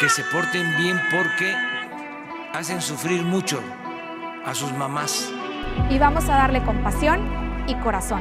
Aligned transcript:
que 0.00 0.08
se 0.10 0.22
porten 0.24 0.76
bien 0.76 1.00
porque 1.10 1.54
hacen 2.52 2.82
sufrir 2.82 3.22
mucho 3.22 3.60
a 4.44 4.54
sus 4.54 4.70
mamás. 4.72 5.30
Y 5.88 5.98
vamos 5.98 6.28
a 6.28 6.36
darle 6.36 6.62
compasión 6.62 7.20
y 7.66 7.74
corazón. 7.76 8.20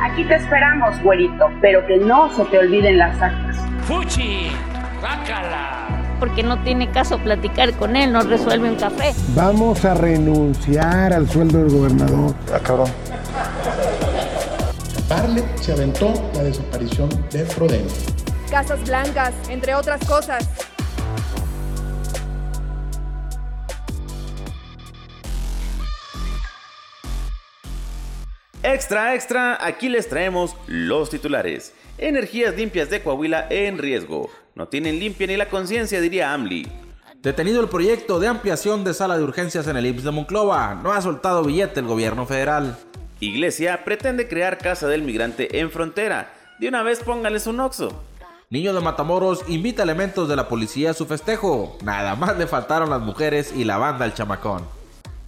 Aquí 0.00 0.24
te 0.24 0.36
esperamos, 0.36 1.00
güerito, 1.02 1.46
pero 1.60 1.84
que 1.86 1.96
no 1.96 2.32
se 2.32 2.44
te 2.44 2.58
olviden 2.58 2.98
las 2.98 3.20
actas. 3.20 3.56
¡Fuchi! 3.86 4.50
¡Bácala! 5.02 5.88
Porque 6.20 6.44
no 6.44 6.62
tiene 6.62 6.90
caso 6.90 7.18
platicar 7.18 7.72
con 7.74 7.96
él, 7.96 8.12
no 8.12 8.22
resuelve 8.22 8.70
un 8.70 8.76
café. 8.76 9.12
Vamos 9.34 9.84
a 9.84 9.94
renunciar 9.94 11.12
al 11.12 11.28
sueldo 11.28 11.58
del 11.58 11.70
gobernador. 11.70 12.34
Ah, 12.54 12.60
cabrón. 12.60 12.90
Parle 15.08 15.42
se 15.56 15.72
aventó 15.72 16.12
la 16.34 16.44
desaparición 16.44 17.08
de 17.30 17.44
Frodeno. 17.44 17.88
Casas 18.50 18.82
blancas, 18.84 19.32
entre 19.48 19.74
otras 19.74 20.04
cosas. 20.06 20.48
Extra, 28.64 29.14
extra, 29.14 29.64
aquí 29.64 29.88
les 29.88 30.08
traemos 30.08 30.56
los 30.66 31.10
titulares. 31.10 31.72
Energías 31.96 32.56
limpias 32.56 32.90
de 32.90 33.00
Coahuila 33.00 33.46
en 33.50 33.78
riesgo. 33.78 34.30
No 34.56 34.66
tienen 34.66 34.98
limpia 34.98 35.28
ni 35.28 35.36
la 35.36 35.48
conciencia, 35.48 36.00
diría 36.00 36.32
Amli. 36.32 36.66
Detenido 37.22 37.60
el 37.60 37.68
proyecto 37.68 38.18
de 38.18 38.26
ampliación 38.26 38.82
de 38.82 38.94
sala 38.94 39.16
de 39.16 39.22
urgencias 39.22 39.68
en 39.68 39.76
el 39.76 39.86
IMSS 39.86 40.04
de 40.04 40.10
Monclova. 40.10 40.74
No 40.74 40.92
ha 40.92 41.00
soltado 41.00 41.44
billete 41.44 41.78
el 41.78 41.86
gobierno 41.86 42.26
federal. 42.26 42.76
Iglesia 43.20 43.84
pretende 43.84 44.26
crear 44.26 44.58
casa 44.58 44.88
del 44.88 45.02
migrante 45.02 45.60
en 45.60 45.70
frontera. 45.70 46.32
De 46.58 46.66
una 46.66 46.82
vez 46.82 46.98
póngales 46.98 47.46
un 47.46 47.60
oxo. 47.60 48.02
Niño 48.50 48.74
de 48.74 48.80
Matamoros 48.80 49.44
invita 49.46 49.84
elementos 49.84 50.28
de 50.28 50.34
la 50.34 50.48
policía 50.48 50.90
a 50.90 50.94
su 50.94 51.06
festejo. 51.06 51.78
Nada 51.84 52.16
más 52.16 52.36
le 52.36 52.48
faltaron 52.48 52.90
las 52.90 53.00
mujeres 53.00 53.52
y 53.54 53.62
la 53.62 53.78
banda 53.78 54.04
al 54.04 54.14
chamacón. 54.14 54.64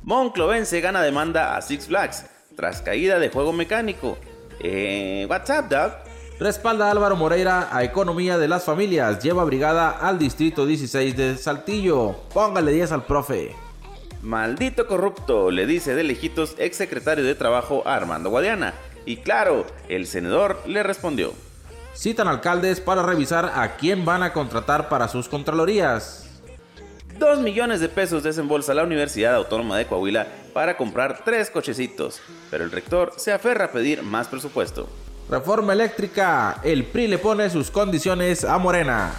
Monclovense 0.03 0.81
gana 0.81 1.01
demanda 1.01 1.56
a 1.56 1.62
Six 1.62 1.86
Flags 1.86 2.25
tras 2.61 2.83
caída 2.83 3.19
de 3.19 3.30
juego 3.30 3.55
mecánico. 3.55 4.19
Eh, 4.61 5.27
WhatsApp, 5.30 5.70
dog. 5.70 5.92
Respalda 6.39 6.91
Álvaro 6.91 7.17
Moreira 7.17 7.75
a 7.75 7.84
Economía 7.84 8.36
de 8.36 8.48
las 8.48 8.64
Familias. 8.64 9.22
Lleva 9.22 9.44
brigada 9.44 9.89
al 9.89 10.19
Distrito 10.19 10.67
16 10.67 11.17
de 11.17 11.36
Saltillo. 11.39 12.17
Póngale 12.34 12.72
10 12.72 12.92
al 12.92 13.06
profe. 13.06 13.55
Maldito 14.20 14.86
corrupto, 14.86 15.50
le 15.50 15.64
dice 15.64 15.94
de 15.94 16.05
lejitos 16.05 16.55
exsecretario 16.58 17.25
de 17.25 17.34
Trabajo 17.34 17.83
Armando 17.86 18.28
Guadiana. 18.28 18.74
Y 19.06 19.17
claro, 19.17 19.64
el 19.89 20.06
senador 20.06 20.61
le 20.67 20.83
respondió. 20.83 21.33
Citan 21.97 22.28
alcaldes 22.28 22.83
para 22.83 23.02
revisar 23.02 23.52
a 23.55 23.77
quién 23.77 24.05
van 24.05 24.22
a 24.22 24.34
contratar 24.34 24.91
para 24.91 25.08
sus 25.08 25.30
contralorías. 25.30 26.30
Dos 27.21 27.39
millones 27.39 27.81
de 27.81 27.91
pesos 27.91 28.23
desembolsa 28.23 28.73
la 28.73 28.83
Universidad 28.83 29.35
Autónoma 29.35 29.77
de 29.77 29.87
Coahuila 29.87 30.27
para 30.55 30.79
comprar 30.79 31.23
tres 31.23 31.51
cochecitos, 31.51 32.23
pero 32.51 32.65
el 32.65 32.71
rector 32.71 33.13
se 33.19 33.31
aferra 33.31 33.67
a 33.67 33.71
pedir 33.71 34.03
más 34.03 34.27
presupuesto. 34.27 34.89
Reforma 35.29 35.75
eléctrica, 35.75 36.63
el 36.65 36.87
PRI 36.87 37.09
le 37.09 37.19
pone 37.19 37.51
sus 37.51 37.71
condiciones 37.71 38.43
a 38.43 38.57
Morena. 38.57 39.13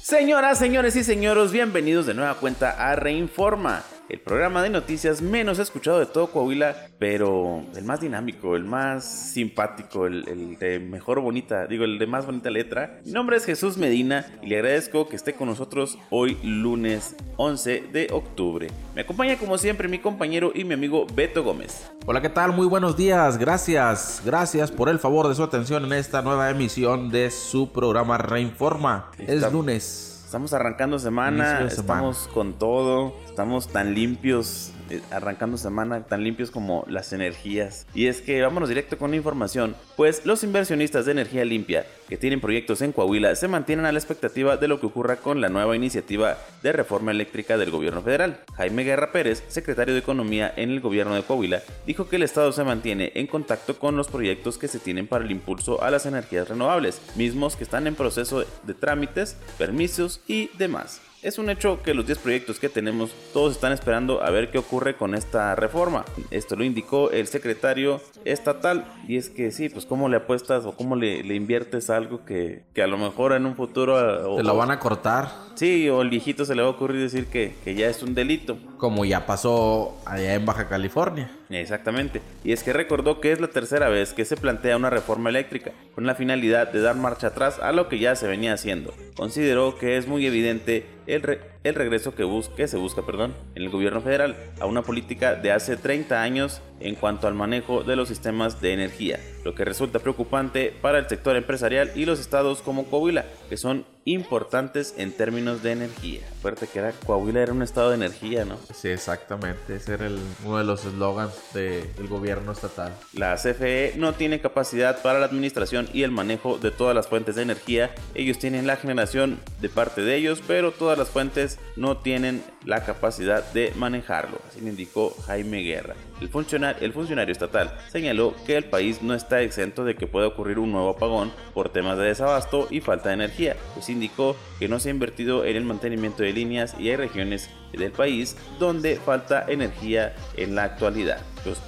Señoras, 0.00 0.56
señores 0.56 0.94
y 0.94 1.02
señores, 1.02 1.50
bienvenidos 1.50 2.06
de 2.06 2.14
nueva 2.14 2.36
cuenta 2.36 2.70
a 2.70 2.94
Reinforma 2.94 3.82
el 4.10 4.20
programa 4.20 4.62
de 4.62 4.70
noticias 4.70 5.22
menos 5.22 5.58
escuchado 5.58 6.00
de 6.00 6.06
todo 6.06 6.26
Coahuila, 6.28 6.88
pero 6.98 7.64
el 7.76 7.84
más 7.84 8.00
dinámico, 8.00 8.56
el 8.56 8.64
más 8.64 9.04
simpático, 9.04 10.06
el, 10.06 10.56
de 10.58 10.80
mejor 10.80 11.20
bonita, 11.20 11.66
digo, 11.66 11.84
el 11.84 11.98
de 11.98 12.06
más 12.06 12.26
bonita 12.26 12.50
letra. 12.50 13.00
Mi 13.04 13.12
nombre 13.12 13.36
es 13.36 13.44
Jesús 13.44 13.76
Medina 13.76 14.26
y 14.42 14.48
le 14.48 14.56
agradezco 14.56 15.08
que 15.08 15.16
esté 15.16 15.34
con 15.34 15.48
nosotros 15.48 15.96
hoy 16.10 16.36
lunes 16.42 17.14
11 17.36 17.84
de 17.92 18.08
octubre. 18.12 18.66
Me 18.94 19.02
acompaña 19.02 19.36
como 19.36 19.56
siempre 19.58 19.88
mi 19.88 20.00
compañero 20.00 20.50
y 20.54 20.64
mi 20.64 20.74
amigo 20.74 21.06
Beto 21.14 21.44
Gómez. 21.44 21.90
Hola, 22.06 22.20
¿qué 22.20 22.28
tal? 22.28 22.52
Muy 22.52 22.66
buenos 22.66 22.96
días, 22.96 23.38
gracias, 23.38 24.22
gracias 24.24 24.72
por 24.72 24.88
el 24.88 24.98
favor 24.98 25.28
de 25.28 25.34
su 25.36 25.42
atención 25.44 25.84
en 25.84 25.92
esta 25.92 26.22
nueva 26.22 26.50
emisión 26.50 27.10
de 27.10 27.30
su 27.30 27.72
programa 27.72 28.18
Reinforma. 28.18 29.10
Es 29.18 29.52
lunes. 29.52 30.19
Estamos 30.30 30.52
arrancando 30.52 30.96
semana, 31.00 31.62
estamos 31.62 32.30
con 32.32 32.52
todo, 32.52 33.12
estamos 33.26 33.66
tan 33.66 33.94
limpios 33.96 34.70
arrancando 35.10 35.56
semana 35.56 36.04
tan 36.04 36.24
limpios 36.24 36.50
como 36.50 36.84
las 36.88 37.12
energías. 37.12 37.86
Y 37.94 38.06
es 38.06 38.20
que 38.20 38.42
vámonos 38.42 38.68
directo 38.68 38.98
con 38.98 39.10
la 39.10 39.16
información, 39.16 39.76
pues 39.96 40.24
los 40.26 40.44
inversionistas 40.44 41.06
de 41.06 41.12
energía 41.12 41.44
limpia 41.44 41.86
que 42.08 42.16
tienen 42.16 42.40
proyectos 42.40 42.82
en 42.82 42.92
Coahuila 42.92 43.34
se 43.36 43.48
mantienen 43.48 43.86
a 43.86 43.92
la 43.92 43.98
expectativa 43.98 44.56
de 44.56 44.68
lo 44.68 44.80
que 44.80 44.86
ocurra 44.86 45.16
con 45.16 45.40
la 45.40 45.48
nueva 45.48 45.76
iniciativa 45.76 46.36
de 46.62 46.72
reforma 46.72 47.10
eléctrica 47.12 47.56
del 47.56 47.70
gobierno 47.70 48.02
federal. 48.02 48.40
Jaime 48.56 48.84
Guerra 48.84 49.12
Pérez, 49.12 49.44
secretario 49.48 49.94
de 49.94 50.00
Economía 50.00 50.52
en 50.56 50.70
el 50.70 50.80
gobierno 50.80 51.14
de 51.14 51.22
Coahuila, 51.22 51.62
dijo 51.86 52.08
que 52.08 52.16
el 52.16 52.22
Estado 52.22 52.52
se 52.52 52.64
mantiene 52.64 53.12
en 53.14 53.26
contacto 53.26 53.78
con 53.78 53.96
los 53.96 54.08
proyectos 54.08 54.58
que 54.58 54.68
se 54.68 54.78
tienen 54.78 55.06
para 55.06 55.24
el 55.24 55.30
impulso 55.30 55.82
a 55.82 55.90
las 55.90 56.06
energías 56.06 56.48
renovables, 56.48 57.00
mismos 57.16 57.56
que 57.56 57.64
están 57.64 57.86
en 57.86 57.94
proceso 57.94 58.44
de 58.62 58.74
trámites, 58.74 59.36
permisos 59.58 60.20
y 60.26 60.50
demás. 60.58 61.00
Es 61.22 61.38
un 61.38 61.50
hecho 61.50 61.82
que 61.82 61.92
los 61.92 62.06
10 62.06 62.18
proyectos 62.20 62.58
que 62.58 62.70
tenemos 62.70 63.10
todos 63.34 63.52
están 63.52 63.72
esperando 63.72 64.22
a 64.22 64.30
ver 64.30 64.50
qué 64.50 64.56
ocurre 64.56 64.96
con 64.96 65.14
esta 65.14 65.54
reforma. 65.54 66.06
Esto 66.30 66.56
lo 66.56 66.64
indicó 66.64 67.10
el 67.10 67.26
secretario 67.26 68.00
estatal 68.24 68.90
y 69.06 69.18
es 69.18 69.28
que 69.28 69.50
sí, 69.50 69.68
pues 69.68 69.84
cómo 69.84 70.08
le 70.08 70.16
apuestas 70.16 70.64
o 70.64 70.72
cómo 70.72 70.96
le, 70.96 71.18
inviertes 71.34 71.90
algo 71.90 72.24
que, 72.24 72.62
a 72.82 72.86
lo 72.86 72.96
mejor 72.96 73.34
en 73.34 73.44
un 73.44 73.54
futuro... 73.54 74.36
Te 74.36 74.42
lo 74.42 74.56
van 74.56 74.70
a 74.70 74.78
cortar. 74.78 75.30
Sí, 75.56 75.90
o 75.90 76.00
el 76.00 76.08
viejito 76.08 76.46
se 76.46 76.54
le 76.54 76.62
va 76.62 76.68
a 76.68 76.70
ocurrir 76.70 77.02
decir 77.02 77.26
que, 77.26 77.54
que 77.64 77.74
ya 77.74 77.88
es 77.88 78.02
un 78.02 78.14
delito. 78.14 78.56
Como 78.78 79.04
ya 79.04 79.26
pasó 79.26 80.00
allá 80.06 80.32
en 80.34 80.46
Baja 80.46 80.68
California. 80.68 81.30
Exactamente. 81.50 82.20
Y 82.44 82.52
es 82.52 82.62
que 82.62 82.72
recordó 82.72 83.20
que 83.20 83.32
es 83.32 83.40
la 83.40 83.48
tercera 83.48 83.88
vez 83.88 84.12
que 84.12 84.24
se 84.24 84.36
plantea 84.36 84.76
una 84.76 84.90
reforma 84.90 85.30
eléctrica, 85.30 85.72
con 85.94 86.06
la 86.06 86.14
finalidad 86.14 86.72
de 86.72 86.80
dar 86.80 86.96
marcha 86.96 87.28
atrás 87.28 87.58
a 87.58 87.72
lo 87.72 87.88
que 87.88 87.98
ya 87.98 88.14
se 88.14 88.28
venía 88.28 88.52
haciendo. 88.52 88.94
Consideró 89.16 89.76
que 89.76 89.96
es 89.96 90.06
muy 90.06 90.26
evidente 90.26 90.86
el, 91.06 91.40
el 91.62 91.74
regreso 91.74 92.14
que, 92.14 92.24
busque 92.24 92.68
se 92.68 92.76
busca 92.76 93.02
perdón, 93.02 93.34
en 93.54 93.62
el 93.62 93.70
gobierno 93.70 94.00
federal 94.00 94.36
a 94.60 94.66
una 94.66 94.82
política 94.82 95.34
de 95.34 95.52
hace 95.52 95.76
30 95.76 96.22
años 96.22 96.62
en 96.80 96.94
cuanto 96.94 97.28
al 97.28 97.34
manejo 97.34 97.82
de 97.82 97.96
los 97.96 98.08
sistemas 98.08 98.60
de 98.60 98.72
energía, 98.72 99.20
lo 99.44 99.54
que 99.54 99.64
resulta 99.64 99.98
preocupante 99.98 100.74
para 100.80 100.98
el 100.98 101.08
sector 101.08 101.36
empresarial 101.36 101.92
y 101.94 102.06
los 102.06 102.20
estados 102.20 102.62
como 102.62 102.86
Coahuila, 102.86 103.26
que 103.48 103.56
son 103.56 103.84
importantes 104.04 104.94
en 104.96 105.12
términos 105.12 105.62
de 105.62 105.72
energía. 105.72 106.20
Fuerte 106.40 106.66
que 106.66 106.78
era 106.78 106.92
Coahuila 106.92 107.42
era 107.42 107.52
un 107.52 107.62
estado 107.62 107.90
de 107.90 107.96
energía, 107.96 108.46
¿no? 108.46 108.56
Sí, 108.72 108.88
exactamente. 108.88 109.76
Ese 109.76 109.92
era 109.92 110.06
el, 110.06 110.18
uno 110.44 110.58
de 110.58 110.64
los 110.64 110.84
eslogans 110.86 111.34
del 111.52 112.08
gobierno 112.08 112.52
estatal. 112.52 112.94
La 113.12 113.36
CFE 113.36 113.94
no 113.96 114.14
tiene 114.14 114.40
capacidad 114.40 115.02
para 115.02 115.20
la 115.20 115.26
administración 115.26 115.88
y 115.92 116.02
el 116.02 116.10
manejo 116.10 116.58
de 116.58 116.70
todas 116.70 116.94
las 116.94 117.08
fuentes 117.08 117.36
de 117.36 117.42
energía. 117.42 117.94
Ellos 118.14 118.38
tienen 118.38 118.66
la 118.66 118.76
generación 118.76 119.38
de 119.60 119.68
parte 119.68 120.00
de 120.00 120.16
ellos, 120.16 120.42
pero 120.46 120.72
todas 120.72 120.96
las 120.96 121.10
fuentes 121.10 121.49
no 121.76 121.98
tienen 121.98 122.42
la 122.64 122.84
capacidad 122.84 123.44
de 123.52 123.72
manejarlo. 123.76 124.40
Así 124.48 124.60
me 124.60 124.70
indicó 124.70 125.14
Jaime 125.26 125.62
Guerra. 125.62 125.94
El 126.20 126.28
funcionario, 126.28 126.84
el 126.84 126.92
funcionario 126.92 127.32
estatal 127.32 127.76
señaló 127.90 128.34
que 128.46 128.56
el 128.56 128.64
país 128.64 129.02
no 129.02 129.14
está 129.14 129.40
exento 129.40 129.84
de 129.84 129.94
que 129.96 130.06
pueda 130.06 130.26
ocurrir 130.26 130.58
un 130.58 130.72
nuevo 130.72 130.90
apagón 130.90 131.32
por 131.54 131.70
temas 131.70 131.98
de 131.98 132.04
desabasto 132.04 132.68
y 132.70 132.80
falta 132.80 133.08
de 133.08 133.14
energía, 133.14 133.56
pues 133.74 133.88
indicó 133.88 134.36
que 134.58 134.68
no 134.68 134.78
se 134.78 134.88
ha 134.88 134.92
invertido 134.92 135.44
en 135.44 135.56
el 135.56 135.64
mantenimiento 135.64 136.22
de 136.22 136.32
líneas 136.32 136.74
y 136.78 136.90
hay 136.90 136.96
regiones 136.96 137.50
del 137.72 137.92
país 137.92 138.36
donde 138.58 138.96
falta 138.96 139.44
energía 139.48 140.14
en 140.36 140.54
la 140.54 140.64
actualidad. 140.64 141.22
Pues, 141.44 141.58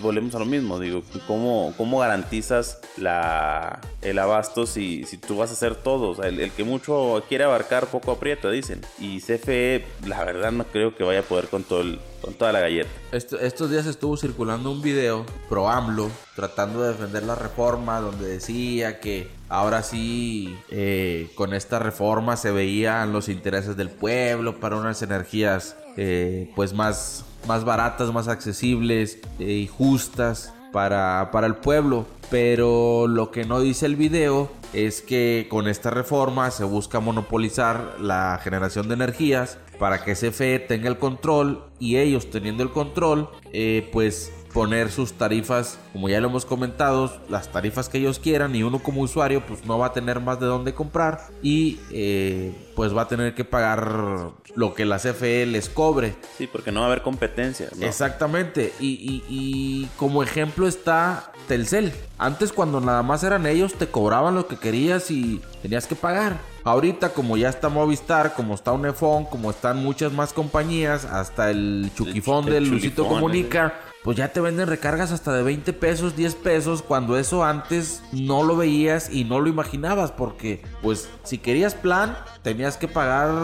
volvemos 0.00 0.34
a 0.36 0.38
lo 0.38 0.44
mismo, 0.44 0.78
digo, 0.78 1.02
¿cómo, 1.26 1.74
cómo 1.76 1.98
garantizas 1.98 2.78
la, 2.96 3.80
el 4.02 4.18
abasto 4.18 4.66
si, 4.66 5.04
si 5.04 5.18
tú 5.18 5.38
vas 5.38 5.50
a 5.50 5.54
hacer 5.54 5.74
todo? 5.74 6.22
el, 6.22 6.50
que 6.52 6.62
mucho 6.62 7.24
quiere 7.28 7.44
abarcar 7.44 7.86
poco 7.86 8.12
aprieta, 8.12 8.50
dicen. 8.50 8.82
Y 9.00 9.20
CFE, 9.20 9.84
la 10.06 10.24
verdad 10.24 10.52
no 10.52 10.64
creo 10.64 10.94
que 10.94 11.02
vaya 11.02 11.20
a 11.20 11.22
poder 11.22 11.48
con, 11.48 11.64
todo 11.64 11.82
con 12.20 12.34
toda 12.34 12.52
la 12.52 12.60
galleta. 12.60 12.88
estos 13.12 13.70
días 13.70 13.86
estuvo 13.86 14.16
circulando 14.16 14.70
un 14.70 14.82
video 14.82 15.24
pro 15.48 15.68
AMLO 15.68 16.10
tratando 16.34 16.82
de 16.82 16.92
defender 16.92 17.22
la 17.22 17.34
reforma 17.34 18.00
donde 18.00 18.28
decía 18.28 19.00
que 19.00 19.28
ahora 19.48 19.82
sí 19.82 20.56
eh, 20.70 21.30
con 21.34 21.54
esta 21.54 21.78
reforma 21.78 22.36
se 22.36 22.50
veían 22.50 23.12
los 23.12 23.28
intereses 23.28 23.76
del 23.76 23.90
pueblo 23.90 24.60
para 24.60 24.76
unas 24.76 25.02
energías 25.02 25.76
eh, 25.96 26.50
pues 26.54 26.72
más 26.72 27.24
más 27.46 27.64
baratas, 27.64 28.12
más 28.12 28.28
accesibles 28.28 29.18
eh, 29.38 29.52
y 29.52 29.66
justas 29.66 30.52
para, 30.72 31.30
para 31.32 31.46
el 31.46 31.56
pueblo. 31.56 32.06
Pero 32.30 33.06
lo 33.06 33.30
que 33.30 33.44
no 33.44 33.60
dice 33.60 33.86
el 33.86 33.96
video 33.96 34.50
es 34.72 35.00
que 35.00 35.46
con 35.48 35.68
esta 35.68 35.90
reforma 35.90 36.50
se 36.50 36.64
busca 36.64 37.00
monopolizar 37.00 37.96
la 38.00 38.40
generación 38.42 38.88
de 38.88 38.94
energías 38.94 39.58
para 39.78 40.02
que 40.02 40.14
CFE 40.14 40.58
tenga 40.58 40.88
el 40.88 40.98
control 40.98 41.64
y 41.78 41.96
ellos 41.96 42.30
teniendo 42.30 42.62
el 42.62 42.70
control, 42.70 43.28
eh, 43.52 43.88
pues 43.92 44.32
poner 44.52 44.90
sus 44.90 45.12
tarifas, 45.12 45.78
como 45.92 46.08
ya 46.08 46.18
lo 46.18 46.28
hemos 46.28 46.46
comentado, 46.46 47.14
las 47.28 47.52
tarifas 47.52 47.90
que 47.90 47.98
ellos 47.98 48.18
quieran 48.18 48.56
y 48.56 48.62
uno 48.62 48.78
como 48.78 49.02
usuario 49.02 49.44
pues 49.44 49.66
no 49.66 49.78
va 49.78 49.88
a 49.88 49.92
tener 49.92 50.18
más 50.20 50.40
de 50.40 50.46
dónde 50.46 50.72
comprar 50.72 51.20
y 51.42 51.78
eh, 51.90 52.54
pues 52.74 52.96
va 52.96 53.02
a 53.02 53.08
tener 53.08 53.34
que 53.34 53.44
pagar 53.44 54.30
lo 54.56 54.74
que 54.74 54.84
la 54.84 54.98
CFE 54.98 55.46
les 55.46 55.68
cobre. 55.68 56.16
Sí, 56.36 56.48
porque 56.48 56.72
no 56.72 56.80
va 56.80 56.86
a 56.86 56.88
haber 56.88 57.02
competencia. 57.02 57.68
Exactamente. 57.80 58.72
Y, 58.80 59.22
y, 59.28 59.88
como 59.96 60.22
ejemplo 60.22 60.66
está 60.66 61.30
Telcel. 61.46 61.92
Antes 62.18 62.52
cuando 62.52 62.80
nada 62.80 63.02
más 63.02 63.22
eran 63.22 63.46
ellos 63.46 63.74
te 63.74 63.86
cobraban 63.86 64.34
lo 64.34 64.48
que 64.48 64.56
querías 64.56 65.10
y 65.10 65.40
tenías 65.62 65.86
que 65.86 65.94
pagar. 65.94 66.38
Ahorita 66.64 67.10
como 67.10 67.36
ya 67.36 67.50
está 67.50 67.68
Movistar, 67.68 68.34
como 68.34 68.54
está 68.54 68.72
Unifón, 68.72 69.26
como 69.26 69.50
están 69.50 69.76
muchas 69.84 70.12
más 70.12 70.32
compañías, 70.32 71.04
hasta 71.04 71.50
el 71.50 71.90
Chuquifón 71.94 72.46
del 72.46 72.68
Lucito 72.68 73.06
Comunica, 73.06 73.74
pues 74.06 74.16
ya 74.16 74.28
te 74.28 74.40
venden 74.40 74.68
recargas 74.68 75.10
hasta 75.10 75.34
de 75.34 75.42
20 75.42 75.72
pesos, 75.72 76.14
10 76.14 76.36
pesos, 76.36 76.80
cuando 76.80 77.18
eso 77.18 77.44
antes 77.44 78.04
no 78.12 78.44
lo 78.44 78.56
veías 78.56 79.10
y 79.12 79.24
no 79.24 79.40
lo 79.40 79.48
imaginabas, 79.48 80.12
porque 80.12 80.62
pues 80.80 81.08
si 81.24 81.38
querías 81.38 81.74
plan, 81.74 82.16
tenías 82.42 82.76
que 82.76 82.86
pagar 82.86 83.34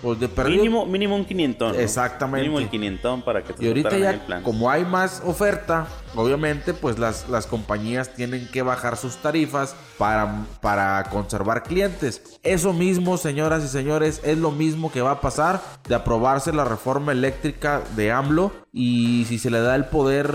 pues 0.00 0.18
de 0.18 0.28
perdido. 0.28 0.62
Mínimo, 0.62 0.86
mínimo 0.86 1.14
un 1.14 1.26
500. 1.26 1.76
Exactamente. 1.76 2.40
Mínimo 2.40 2.58
el 2.58 2.70
500 2.70 3.22
para 3.22 3.44
que 3.44 3.52
te 3.52 3.62
Y 3.62 3.68
ahorita 3.68 3.98
ya, 3.98 4.42
como 4.42 4.70
hay 4.70 4.86
más 4.86 5.22
oferta, 5.26 5.86
obviamente 6.14 6.74
pues 6.74 6.98
las, 6.98 7.28
las 7.28 7.46
compañías 7.46 8.14
tienen 8.14 8.48
que 8.48 8.62
bajar 8.62 8.96
sus 8.96 9.16
tarifas 9.16 9.74
para, 9.96 10.46
para 10.60 11.04
conservar 11.04 11.62
clientes. 11.62 12.38
Eso 12.42 12.72
mismo, 12.72 13.16
señoras 13.16 13.64
y 13.64 13.68
señores, 13.68 14.20
es 14.24 14.38
lo 14.38 14.50
mismo 14.50 14.90
que 14.92 15.02
va 15.02 15.12
a 15.12 15.20
pasar 15.20 15.60
de 15.88 15.94
aprobarse 15.94 16.52
la 16.52 16.64
reforma 16.64 17.12
eléctrica 17.12 17.82
de 17.96 18.12
AMLO 18.12 18.52
y 18.72 19.24
si 19.28 19.38
se 19.38 19.50
le 19.50 19.60
da 19.60 19.74
el 19.74 19.86
poder 19.86 20.34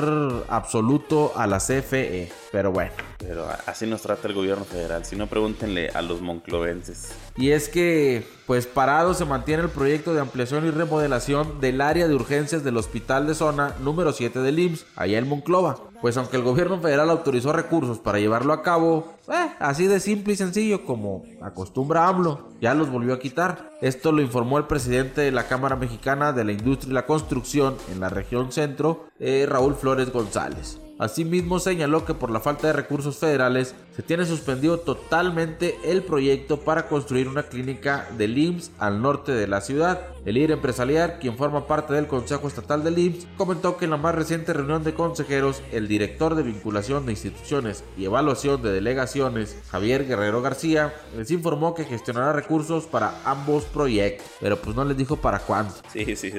absoluto 0.49 1.33
a 1.35 1.47
la 1.47 1.59
CFE. 1.59 2.31
Pero 2.51 2.71
bueno. 2.71 3.12
Pero 3.25 3.47
así 3.65 3.87
nos 3.87 4.01
trata 4.01 4.27
el 4.27 4.33
gobierno 4.33 4.65
federal. 4.65 5.05
Si 5.05 5.15
no, 5.15 5.27
pregúntenle 5.27 5.89
a 5.89 6.01
los 6.01 6.21
monclovenses. 6.21 7.13
Y 7.37 7.51
es 7.51 7.69
que, 7.69 8.25
pues 8.45 8.67
parado 8.67 9.13
se 9.13 9.25
mantiene 9.25 9.63
el 9.63 9.69
proyecto 9.69 10.13
de 10.13 10.21
ampliación 10.21 10.65
y 10.65 10.71
remodelación 10.71 11.59
del 11.59 11.81
área 11.81 12.07
de 12.07 12.15
urgencias 12.15 12.63
del 12.63 12.77
hospital 12.77 13.27
de 13.27 13.35
zona 13.35 13.75
número 13.79 14.11
7 14.11 14.39
del 14.39 14.59
IMSS, 14.59 14.85
allá 14.95 15.17
en 15.17 15.27
Monclova. 15.27 15.77
Pues 16.01 16.17
aunque 16.17 16.35
el 16.35 16.43
gobierno 16.43 16.81
federal 16.81 17.09
autorizó 17.09 17.53
recursos 17.53 17.97
para 17.97 18.19
llevarlo 18.19 18.51
a 18.51 18.61
cabo, 18.61 19.13
eh, 19.29 19.51
así 19.59 19.87
de 19.87 20.01
simple 20.01 20.33
y 20.33 20.35
sencillo 20.35 20.83
como 20.83 21.23
acostumbra 21.41 22.09
AMLO, 22.09 22.49
ya 22.59 22.73
los 22.73 22.89
volvió 22.89 23.13
a 23.13 23.19
quitar. 23.19 23.71
Esto 23.81 24.11
lo 24.11 24.21
informó 24.21 24.57
el 24.57 24.65
presidente 24.65 25.21
de 25.21 25.31
la 25.31 25.47
Cámara 25.47 25.77
Mexicana 25.77 26.33
de 26.33 26.43
la 26.43 26.51
Industria 26.51 26.91
y 26.91 26.93
la 26.93 27.05
Construcción 27.05 27.77
en 27.89 28.01
la 28.01 28.09
región 28.09 28.51
centro, 28.51 29.05
eh, 29.19 29.45
Raúl 29.47 29.75
Flores 29.75 30.11
González. 30.11 30.77
Asimismo 31.03 31.59
señaló 31.59 32.05
que 32.05 32.13
por 32.13 32.31
la 32.31 32.39
falta 32.39 32.67
de 32.67 32.73
recursos 32.73 33.17
federales 33.17 33.75
se 33.95 34.01
tiene 34.01 34.25
suspendido 34.25 34.79
totalmente 34.79 35.77
el 35.83 36.03
proyecto 36.03 36.59
para 36.61 36.87
construir 36.87 37.27
una 37.27 37.43
clínica 37.43 38.07
del 38.17 38.37
IMSS 38.37 38.71
al 38.79 39.01
norte 39.01 39.31
de 39.31 39.47
la 39.47 39.61
ciudad. 39.61 40.07
El 40.25 40.35
líder 40.35 40.51
empresarial, 40.51 41.17
quien 41.19 41.37
forma 41.37 41.67
parte 41.67 41.93
del 41.93 42.07
Consejo 42.07 42.47
Estatal 42.47 42.83
del 42.83 42.97
IMSS, 42.97 43.27
comentó 43.37 43.77
que 43.77 43.85
en 43.85 43.91
la 43.91 43.97
más 43.97 44.15
reciente 44.15 44.53
reunión 44.53 44.83
de 44.83 44.93
consejeros, 44.93 45.61
el 45.71 45.87
director 45.87 46.35
de 46.35 46.43
vinculación 46.43 47.05
de 47.05 47.11
instituciones 47.11 47.83
y 47.97 48.05
evaluación 48.05 48.61
de 48.61 48.71
delegaciones, 48.71 49.57
Javier 49.69 50.07
Guerrero 50.07 50.41
García, 50.41 50.93
les 51.17 51.29
informó 51.31 51.75
que 51.75 51.85
gestionará 51.85 52.33
recursos 52.33 52.85
para 52.85 53.21
ambos 53.25 53.65
proyectos, 53.65 54.25
pero 54.39 54.57
pues 54.57 54.75
no 54.75 54.85
les 54.85 54.97
dijo 54.97 55.17
para 55.17 55.39
cuándo. 55.39 55.73
Sí, 55.91 56.15
sí, 56.15 56.31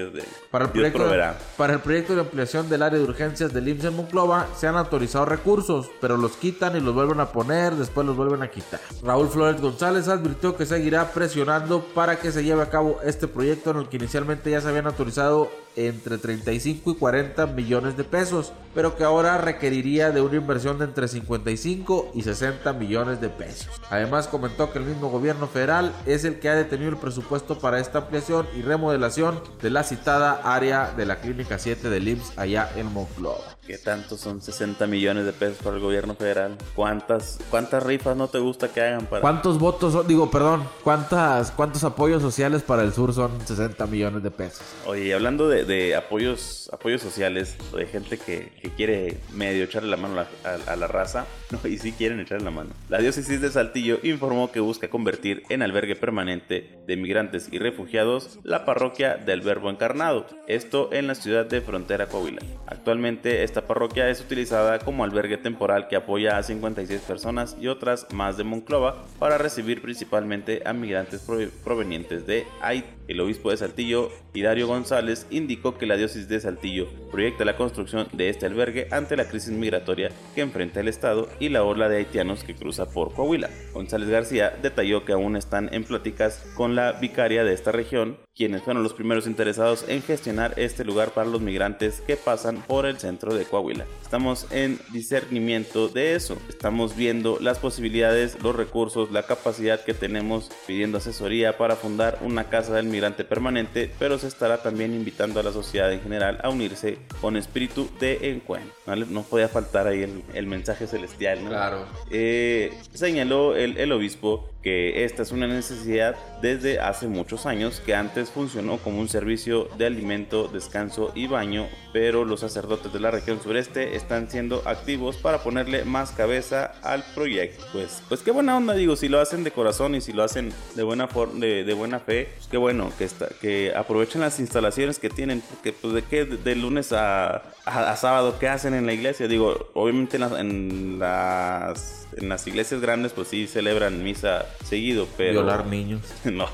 para 0.51 0.65
el, 0.65 0.71
proyecto, 0.71 1.11
para 1.57 1.73
el 1.75 1.81
proyecto 1.81 2.15
de 2.15 2.23
ampliación 2.23 2.69
del 2.69 2.83
área 2.83 2.99
de 2.99 3.05
urgencias 3.05 3.53
del 3.53 3.69
IMSS 3.69 3.85
en 3.85 3.97
Monclova 3.97 4.49
se 4.57 4.67
han 4.67 4.77
autorizado 4.77 5.25
recursos, 5.25 5.91
pero 6.01 6.17
los 6.17 6.33
quitan 6.33 6.77
y 6.77 6.81
los 6.81 6.95
vuelven 6.95 7.21
a 7.21 7.27
poner, 7.27 7.44
después 7.47 8.07
los 8.07 8.17
vuelven 8.17 8.43
a 8.43 8.51
quitar. 8.51 8.81
Raúl 9.03 9.29
Flores 9.29 9.61
González 9.61 10.09
advirtió 10.09 10.57
que 10.57 10.67
seguirá 10.67 11.13
presionando 11.13 11.85
para 11.95 12.19
que 12.19 12.33
se 12.33 12.45
lleve 12.45 12.63
a 12.63 12.71
cabo 12.71 13.01
este 13.05 13.29
proyecto 13.29 13.71
en 13.71 13.79
el 13.79 13.89
que 13.89 13.97
inicialmente 13.97 14.51
ya 14.51 14.61
se 14.61 14.69
habían 14.69 14.87
autorizado 14.87 15.51
entre 15.77 16.19
35 16.19 16.91
y 16.91 16.95
40 16.95 17.47
millones 17.49 17.97
de 17.97 18.05
pesos, 18.05 18.53
pero 18.75 18.97
que 18.97 19.05
ahora 19.05 19.39
requeriría 19.39 20.11
de 20.11 20.21
una 20.21 20.37
inversión 20.37 20.79
de 20.79 20.85
entre 20.85 21.09
55 21.09 22.13
y 22.15 22.23
60 22.23 22.73
millones 22.73 23.21
de 23.21 23.29
pesos. 23.29 23.69
Además 23.91 24.27
comentó 24.27 24.73
que 24.73 24.79
el 24.79 24.85
mismo 24.85 25.11
gobierno 25.11 25.47
federal 25.47 25.93
es 26.07 26.25
el 26.25 26.41
que 26.41 26.49
ha 26.49 26.55
detenido 26.55 26.91
el 26.91 26.97
presupuesto 26.97 27.59
para 27.59 27.79
esta 27.79 27.99
ampliación 27.99 28.47
y 28.57 28.63
remodelación 28.63 29.41
de 29.63 29.71
la 29.71 29.85
citada 29.85 30.41
área 30.45 30.93
de 30.97 31.07
la 31.07 31.21
Clínica 31.21 31.59
7 31.59 31.89
del 31.89 32.09
IMSS 32.09 32.39
allá 32.39 32.71
en 32.77 32.93
Monclova. 32.93 33.55
¿Qué 33.67 33.79
tanto 33.79 34.19
son 34.19 34.43
60 34.43 34.87
millones 34.87 35.25
de 35.25 35.33
pesos 35.33 35.57
para 35.63 35.77
el 35.77 35.83
gobierno 35.83 36.15
federal? 36.15 36.59
¿Cuántas, 36.75 37.39
cuántas 37.51 37.83
rifas 37.83 38.15
no 38.15 38.29
te 38.29 38.39
gusta 38.39 38.69
que 38.69 38.83
hagan 38.83 39.07
para...? 39.07 39.23
¿Cuántos 39.23 39.59
votos 39.59 39.95
son? 39.95 40.07
Digo, 40.07 40.31
perdón, 40.31 40.65
¿cuántas, 40.83 41.51
¿cuántos 41.51 41.83
apoyos 41.83 42.21
sociales 42.21 42.63
para 42.63 42.83
el 42.83 42.93
sur 42.93 43.15
son 43.15 43.31
60 43.43 43.87
millones 43.87 44.23
de 44.23 44.31
pesos? 44.31 44.61
Oye, 44.87 45.15
hablando 45.15 45.49
de, 45.49 45.64
apoyos, 45.97 46.71
apoyos 46.73 47.03
sociales, 47.03 47.57
de 47.77 47.87
gente 47.87 48.19
que, 48.19 48.53
quiere 48.77 49.19
medio 49.33 49.65
echarle 49.65 49.91
la 49.91 49.97
mano 49.97 50.25
a, 50.45 50.77
la 50.77 50.87
raza, 50.87 51.27
no, 51.51 51.69
y 51.69 51.79
sí 51.79 51.93
quieren 51.93 52.21
echarle 52.21 52.45
la 52.45 52.51
mano. 52.51 52.71
La 52.89 52.99
diócesis 52.99 53.41
de 53.41 53.51
Saltillo 53.51 53.99
informó 54.03 54.51
que 54.51 54.61
busca 54.61 54.89
convertir 54.89 55.43
en 55.49 55.63
albergue 55.63 55.97
permanente 55.97 56.79
de 56.87 56.97
migrantes 56.97 57.49
y 57.53 57.59
refugiados 57.59 58.39
la 58.43 58.65
parroquia 58.65 59.17
del 59.17 59.43
Verbo 59.43 59.71
Encarnado, 59.71 60.27
esto 60.47 60.91
en 60.93 61.07
la 61.07 61.15
ciudad 61.15 61.47
de 61.47 61.61
Frontera 61.61 62.07
Coahuila. 62.07 62.43
Actualmente 62.67 63.45
esta 63.45 63.67
parroquia 63.67 64.09
es 64.09 64.21
utilizada 64.21 64.79
como 64.79 65.05
albergue 65.05 65.39
temporal 65.39 65.89
que 65.89 65.97
apoya 65.97 66.37
a 66.37 66.43
56 66.43 67.01
personas 67.03 67.57
y 67.61 67.69
otras 67.69 68.07
más 68.13 68.37
de 68.37 68.45
Monclova 68.45 69.05
para 69.19 69.39
recibir 69.39 69.83
principalmente 69.83 70.63
a 70.65 70.73
migrantes 70.73 71.27
provenientes 71.63 72.27
de 72.27 72.47
Haití. 72.61 72.94
El 73.07 73.21
obispo 73.21 73.51
de 73.51 73.59
Saltillo, 73.59 74.11
Hidario 74.33 74.67
González, 74.67 75.27
indicó 75.31 75.77
que 75.77 75.85
la 75.85 75.97
diócesis 75.97 76.27
de 76.27 76.41
Saltillo 76.41 76.89
proyecta 77.11 77.45
la 77.45 77.57
construcción 77.57 78.09
de 78.13 78.31
este 78.31 78.47
albergue 78.47 78.89
ante 78.91 79.17
la 79.17 79.29
crisis 79.29 79.53
migratoria 79.53 80.11
que 80.35 80.41
enfrenta 80.41 80.81
el 80.81 80.89
Estado 80.89 81.29
y 81.39 81.51
la 81.51 81.65
ola 81.65 81.91
de 81.91 81.99
haitianos 81.99 82.45
que 82.45 82.55
cruza 82.55 82.87
por 82.91 83.13
Coahuila. 83.13 83.51
González 83.75 84.09
García 84.09 84.57
detalló 84.63 85.05
que 85.05 85.13
aún 85.13 85.37
están 85.37 85.73
en 85.75 85.85
pláticas 85.85 86.47
con 86.57 86.75
la 86.75 86.93
vicaria 86.93 87.45
de 87.45 87.53
esta 87.53 87.73
región, 87.73 88.17
quienes 88.35 88.63
fueron 88.63 88.83
los 88.83 88.95
primeros 88.95 89.27
interesados 89.27 89.85
en 89.87 90.03
gestionar 90.03 90.55
este 90.57 90.85
lugar 90.85 91.11
para 91.11 91.29
los 91.29 91.41
migrantes 91.41 92.01
que 92.01 92.17
pasan 92.17 92.63
por 92.67 92.87
el 92.87 92.99
centro 92.99 93.35
de 93.35 93.45
Coahuila. 93.45 93.85
Estamos 94.03 94.47
en 94.51 94.81
discernimiento 94.93 95.89
de 95.89 96.15
eso, 96.15 96.39
estamos 96.49 96.97
viendo 96.97 97.39
las 97.41 97.59
posibilidades, 97.59 98.43
los 98.43 98.57
recursos, 98.57 99.13
la 99.13 99.25
capacidad 99.25 99.85
que 99.85 99.95
tenemos 99.95 100.51
pidiendo 100.67 100.99
asesoría 100.99 101.59
para 101.59 101.77
fundar 101.77 102.19
una 102.23 102.49
casa 102.49 102.75
del 102.75 102.94
permanente, 103.25 103.91
pero 103.99 104.19
se 104.19 104.29
estará 104.29 104.63
también 104.63 104.95
invitando 104.95 105.41
a 105.41 105.43
la 105.43 105.53
sociedad 105.53 105.93
en 105.93 106.01
general 106.03 106.39
a 106.43 106.49
unirse 106.49 106.99
con 107.21 107.37
espíritu 107.37 107.89
de 108.01 108.31
encuentro. 108.31 108.73
No, 108.87 109.23
podía 109.23 109.49
faltar 109.49 109.87
ahí 109.87 110.23
el, 110.35 110.47
mensaje 110.47 110.87
celestial, 110.87 111.39
Claro. 111.41 111.87
Eh, 112.11 112.73
señaló 112.93 113.57
el, 113.57 113.79
el 113.79 113.93
obispo 113.93 114.54
que 114.65 115.05
esta 115.05 115.23
es 115.23 115.31
una 115.31 115.47
necesidad 115.47 116.17
desde 116.41 116.81
hace 116.81 117.07
muchos 117.07 117.45
años 117.45 117.83
que 117.85 117.95
antes 117.95 118.31
funcionó 118.31 118.79
como 118.79 118.99
un 118.99 119.11
servicio 119.11 119.69
de 119.77 119.85
alimento, 119.85 120.49
descanso 120.49 121.13
y 121.15 121.27
baño, 121.27 121.69
pero 121.93 122.25
los 122.25 122.41
sacerdotes 122.41 122.91
de 122.91 122.99
la 122.99 123.11
región 123.11 123.43
sureste 123.43 123.95
están 123.95 124.31
siendo 124.31 124.63
activos 124.65 125.17
para 125.19 125.43
ponerle 125.43 125.85
más 125.85 126.13
cabeza 126.13 126.73
al 126.83 127.05
proyecto. 127.15 127.63
Pues, 127.73 128.03
pues 128.09 128.23
qué 128.23 128.31
buena 128.31 128.57
onda, 128.57 128.73
digo, 128.73 128.97
si 128.97 129.09
lo 129.09 129.21
hacen 129.21 129.45
de 129.45 129.51
corazón 129.51 129.95
y 129.95 130.01
si 130.01 130.15
lo 130.15 130.23
hacen 130.23 130.51
de 130.75 130.83
buena, 130.83 131.09
de, 131.35 131.65
de 131.65 131.75
buena 131.75 132.01
fe, 132.01 132.31
pues 132.35 132.49
qué 132.49 132.57
bueno 132.57 132.91
que, 132.97 133.05
está, 133.05 133.29
que 133.41 133.75
aprovechen 133.77 134.23
las 134.23 134.41
instalaciones 134.41 134.99
que 134.99 135.11
tienen, 135.11 135.43
porque 135.43 135.73
pues 135.75 135.93
de 135.93 136.03
qué 136.03 136.25
de 136.25 136.57
lunes 136.57 136.93
a, 136.95 137.43
a, 137.67 137.97
sábado, 137.97 138.39
¿qué 138.41 138.49
hacen 138.49 138.73
en 138.73 138.87
la 138.87 138.95
iglesia? 138.95 139.29
Digo, 139.29 139.71
obviamente 139.75 140.17
en 140.17 140.99
las 140.99 142.05
en 142.17 142.29
las 142.29 142.47
iglesias 142.47 142.81
grandes 142.81 143.13
pues 143.13 143.29
sí 143.29 143.47
celebran 143.47 144.03
misa 144.03 144.47
seguido, 144.65 145.09
pero... 145.17 145.33
Violar 145.33 145.67
niños. 145.67 146.03
no, 146.25 146.49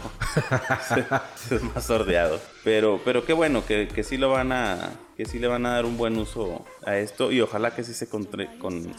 es 1.50 1.62
más 1.62 1.85
sordeado. 1.85 2.40
Pero, 2.64 3.00
pero 3.05 3.25
qué 3.25 3.33
bueno 3.33 3.64
que, 3.67 3.88
que 3.88 4.02
sí 4.02 4.17
lo 4.17 4.31
van 4.31 4.52
a 4.52 4.93
que 5.21 5.26
sí 5.26 5.38
le 5.38 5.49
van 5.49 5.67
a 5.67 5.73
dar 5.73 5.85
un 5.85 5.99
buen 5.99 6.17
uso 6.17 6.64
a 6.87 6.97
esto 6.97 7.31
y 7.31 7.43
ojalá 7.43 7.75
que 7.75 7.85
sí 7.85 7.93
se 7.93 8.09
con, 8.09 8.25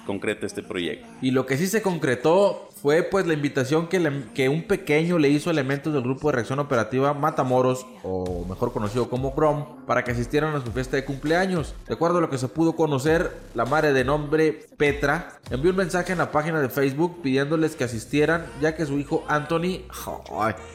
concrete 0.06 0.46
este 0.46 0.62
proyecto. 0.62 1.08
Y 1.20 1.32
lo 1.32 1.48
que 1.48 1.58
sí 1.58 1.66
se 1.66 1.82
concretó 1.82 2.70
fue 2.80 3.02
pues 3.02 3.26
la 3.26 3.34
invitación 3.34 3.88
que, 3.88 4.26
que 4.36 4.48
un 4.48 4.68
pequeño 4.68 5.18
le 5.18 5.30
hizo 5.30 5.50
a 5.50 5.54
elementos 5.54 5.92
del 5.94 6.04
grupo 6.04 6.28
de 6.28 6.34
reacción 6.34 6.60
operativa 6.60 7.16
Matamoros, 7.16 7.88
o 8.04 8.46
mejor 8.48 8.72
conocido 8.72 9.10
como 9.10 9.34
Chrome, 9.34 9.66
para 9.88 10.04
que 10.04 10.12
asistieran 10.12 10.56
a 10.56 10.64
su 10.64 10.72
fiesta 10.72 10.96
de 10.96 11.06
cumpleaños. 11.06 11.74
De 11.88 11.96
acuerdo 11.96 12.20
a 12.20 12.22
lo 12.22 12.30
que 12.30 12.38
se 12.38 12.50
pudo 12.50 12.76
conocer, 12.76 13.36
la 13.56 13.66
madre 13.66 13.92
de 13.92 14.06
nombre 14.06 14.68
Petra 14.78 15.40
envió 15.50 15.72
un 15.72 15.78
mensaje 15.78 16.12
en 16.12 16.20
la 16.20 16.32
página 16.32 16.62
de 16.62 16.70
Facebook 16.70 17.24
pidiéndoles 17.24 17.76
que 17.76 17.86
asistieran, 17.86 18.46
ya 18.62 18.76
que 18.76 18.86
su 18.86 19.00
hijo 19.00 19.26
Anthony... 19.28 19.88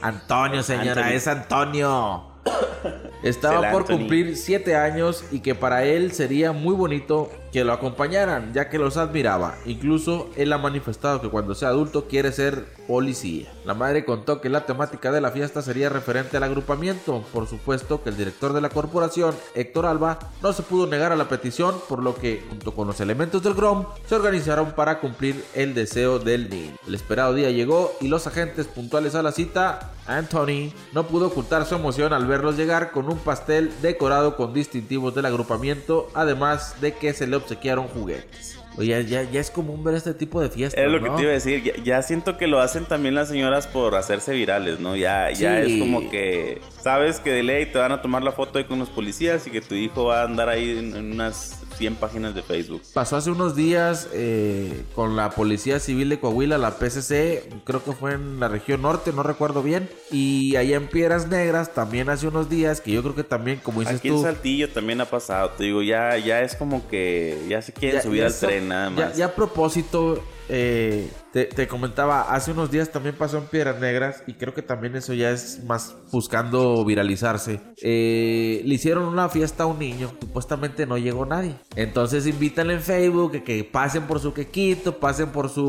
Antonio, 0.03 0.65
señora, 0.65 1.15
es 1.15 1.29
Antonio 1.29 2.36
estaba 3.23 3.71
por 3.71 3.87
cumplir 3.87 4.37
7 4.37 4.77
años 4.77 5.25
y 5.31 5.41
que 5.41 5.55
para 5.55 5.85
él 5.85 6.13
sería 6.13 6.53
muy 6.53 6.75
bonito 6.75 7.31
que 7.53 7.65
lo 7.65 7.73
acompañaran, 7.73 8.53
ya 8.53 8.69
que 8.69 8.79
los 8.79 8.97
admiraba. 8.97 9.55
Incluso 9.65 10.29
él 10.37 10.53
ha 10.53 10.59
manifestado 10.59 11.23
que 11.23 11.31
cuando 11.31 11.55
sea 11.55 11.69
adulto 11.69 12.07
quiere 12.07 12.31
ser 12.31 12.67
policía. 12.87 13.51
La 13.65 13.73
madre 13.73 14.05
contó 14.05 14.41
que 14.41 14.51
la 14.51 14.67
temática 14.67 15.11
de 15.11 15.21
la 15.21 15.31
fiesta 15.31 15.63
sería 15.63 15.89
referente 15.89 16.37
al 16.37 16.43
agrupamiento. 16.43 17.25
Por 17.33 17.47
supuesto 17.47 18.03
que 18.03 18.11
el 18.11 18.17
director 18.17 18.53
de 18.53 18.61
la 18.61 18.69
corporación, 18.69 19.35
Héctor 19.55 19.87
Alba, 19.87 20.19
no 20.43 20.53
se 20.53 20.63
pudo 20.63 20.87
negar 20.87 21.13
a 21.13 21.17
la 21.17 21.29
petición, 21.29 21.75
por 21.89 22.03
lo 22.03 22.15
que, 22.15 22.45
junto 22.49 22.75
con 22.75 22.87
los 22.87 23.01
elementos 23.01 23.43
del 23.43 23.55
GROM, 23.55 23.87
se 24.07 24.15
organizaron 24.15 24.73
para 24.73 25.01
cumplir 25.01 25.43
el 25.55 25.75
deseo 25.75 26.19
del 26.19 26.51
niño. 26.51 26.75
El 26.87 26.95
esperado 26.95 27.33
día 27.33 27.51
llegó 27.51 27.93
y 28.01 28.09
los 28.09 28.27
agentes 28.27 28.67
puntuales 28.67 29.15
a 29.15 29.23
la 29.23 29.33
cita, 29.33 29.93
Anthony, 30.07 30.73
no 30.93 31.07
pudo 31.07 31.29
ocultar 31.29 31.67
su 31.67 31.75
emoción 31.75 32.13
al 32.13 32.27
verlos 32.27 32.57
llegar 32.57 32.93
con 32.93 33.11
un 33.11 33.19
pastel 33.19 33.71
decorado 33.83 34.37
con 34.37 34.55
distintivos 34.55 35.15
del 35.15 35.27
agrupamiento, 35.27 36.09
además 36.15 36.81
de 36.81 36.95
que 36.95 37.13
se 37.13 37.27
le 37.27 37.37
obsequiaron 37.37 37.89
juguetes. 37.89 38.59
Oye, 38.79 39.05
ya, 39.07 39.23
ya 39.23 39.41
es 39.41 39.51
común 39.51 39.83
ver 39.83 39.95
este 39.95 40.13
tipo 40.13 40.41
de 40.41 40.51
fiestas. 40.51 40.85
Es 40.85 40.91
lo 40.91 41.03
que 41.03 41.09
te 41.09 41.23
iba 41.23 41.31
a 41.31 41.35
decir. 41.35 41.83
Ya, 41.83 42.03
siento 42.03 42.37
que 42.37 42.47
lo 42.47 42.61
hacen 42.61 42.85
también 42.85 43.15
las 43.15 43.29
señoras 43.29 43.67
por 43.67 43.95
hacerse 43.95 44.35
virales, 44.35 44.81
¿no? 44.81 44.97
Ya, 44.97 45.31
ya 45.31 45.61
es 45.61 45.79
como 45.79 46.11
que 46.11 46.61
sabes 46.83 47.19
que 47.19 47.31
de 47.31 47.43
ley 47.43 47.67
te 47.67 47.79
van 47.79 47.93
a 47.93 48.03
tomar 48.03 48.23
la 48.23 48.33
foto 48.33 48.59
ahí 48.59 48.65
con 48.65 48.79
los 48.79 48.91
policías 48.91 49.47
y 49.47 49.51
que 49.51 49.63
tu 49.63 49.75
hijo 49.75 50.05
va 50.05 50.21
a 50.21 50.25
andar 50.25 50.51
ahí 50.51 50.77
en 50.79 50.95
unas 51.13 51.63
100 51.77 51.97
páginas 51.97 52.35
de 52.35 52.43
Facebook. 52.43 52.83
Pasó 52.93 53.17
hace 53.17 53.31
unos 53.31 53.55
días 53.55 54.09
eh, 54.13 54.85
con 54.95 55.17
la 55.17 55.31
Policía 55.31 55.79
Civil 55.79 56.09
de 56.09 56.19
Coahuila, 56.19 56.59
la 56.59 56.79
PCC, 56.79 57.49
creo 57.65 57.85
que 57.85 57.93
fue 57.93 58.15
en 58.15 58.41
la 58.41 58.49
región 58.49 58.83
norte, 58.83 59.13
no 59.13 59.23
recuerdo 59.23 59.63
bien. 59.63 59.89
Y 60.11 60.57
allá 60.57 60.77
en 60.77 60.89
Piedras 60.89 61.29
Negras 61.29 61.75
también 61.75 62.09
hace 62.09 62.27
unos 62.29 62.49
días, 62.49 62.81
que 62.81 62.93
yo 62.93 63.03
creo 63.03 63.15
que 63.15 63.25
también, 63.25 63.61
como 63.63 63.81
dices 63.81 63.97
Aquí 63.97 64.09
tú... 64.09 64.15
Aquí 64.17 64.27
en 64.27 64.35
Saltillo 64.35 64.71
también 64.71 65.01
ha 65.01 65.07
pasado, 65.07 65.51
te 65.51 65.65
digo, 65.65 65.83
ya, 65.83 66.17
ya 66.19 66.43
es 66.43 66.57
como 66.57 66.89
que 66.89 67.45
ya 67.49 67.63
se 67.63 67.73
quieren 67.73 68.03
subir 68.03 68.25
al 68.25 68.35
tren 68.35 68.69
nada 68.69 68.91
más. 68.91 69.17
ya 69.17 69.27
a 69.27 69.35
propósito, 69.35 70.23
eh, 70.49 71.11
te, 71.45 71.69
comentaba, 71.69 72.35
hace 72.35 72.53
unos 72.53 72.71
días 72.71 72.91
también 72.91 73.15
pasó 73.15 73.37
en 73.37 73.45
Piedras 73.45 73.79
Negras 73.79 74.23
y 74.27 74.35
creo 74.35 74.55
que 74.55 74.63
también 74.63 74.97
eso 74.97 75.13
ya 75.13 75.31
es 75.31 75.63
más 75.65 75.95
buscando 76.11 76.83
viralizarse. 76.85 77.61
Eh, 77.83 78.63
le 78.65 78.75
hicieron 78.75 79.05
una 79.05 79.29
fiesta 79.29 79.65
a 79.65 79.67
un 79.67 79.79
niño, 79.79 80.13
supuestamente 80.19 80.87
no 80.87 80.97
llegó 80.97 81.27
nadie. 81.27 81.57
Entonces 81.75 82.27
invitan 82.27 82.71
en 82.71 82.81
Facebook 82.81 83.33
que, 83.33 83.45
que 83.45 83.65
pasen 83.65 84.05
por 84.05 84.21
su 84.21 84.33
quequito, 84.33 84.99
pasen 84.99 85.29
por 85.29 85.51
su 85.51 85.65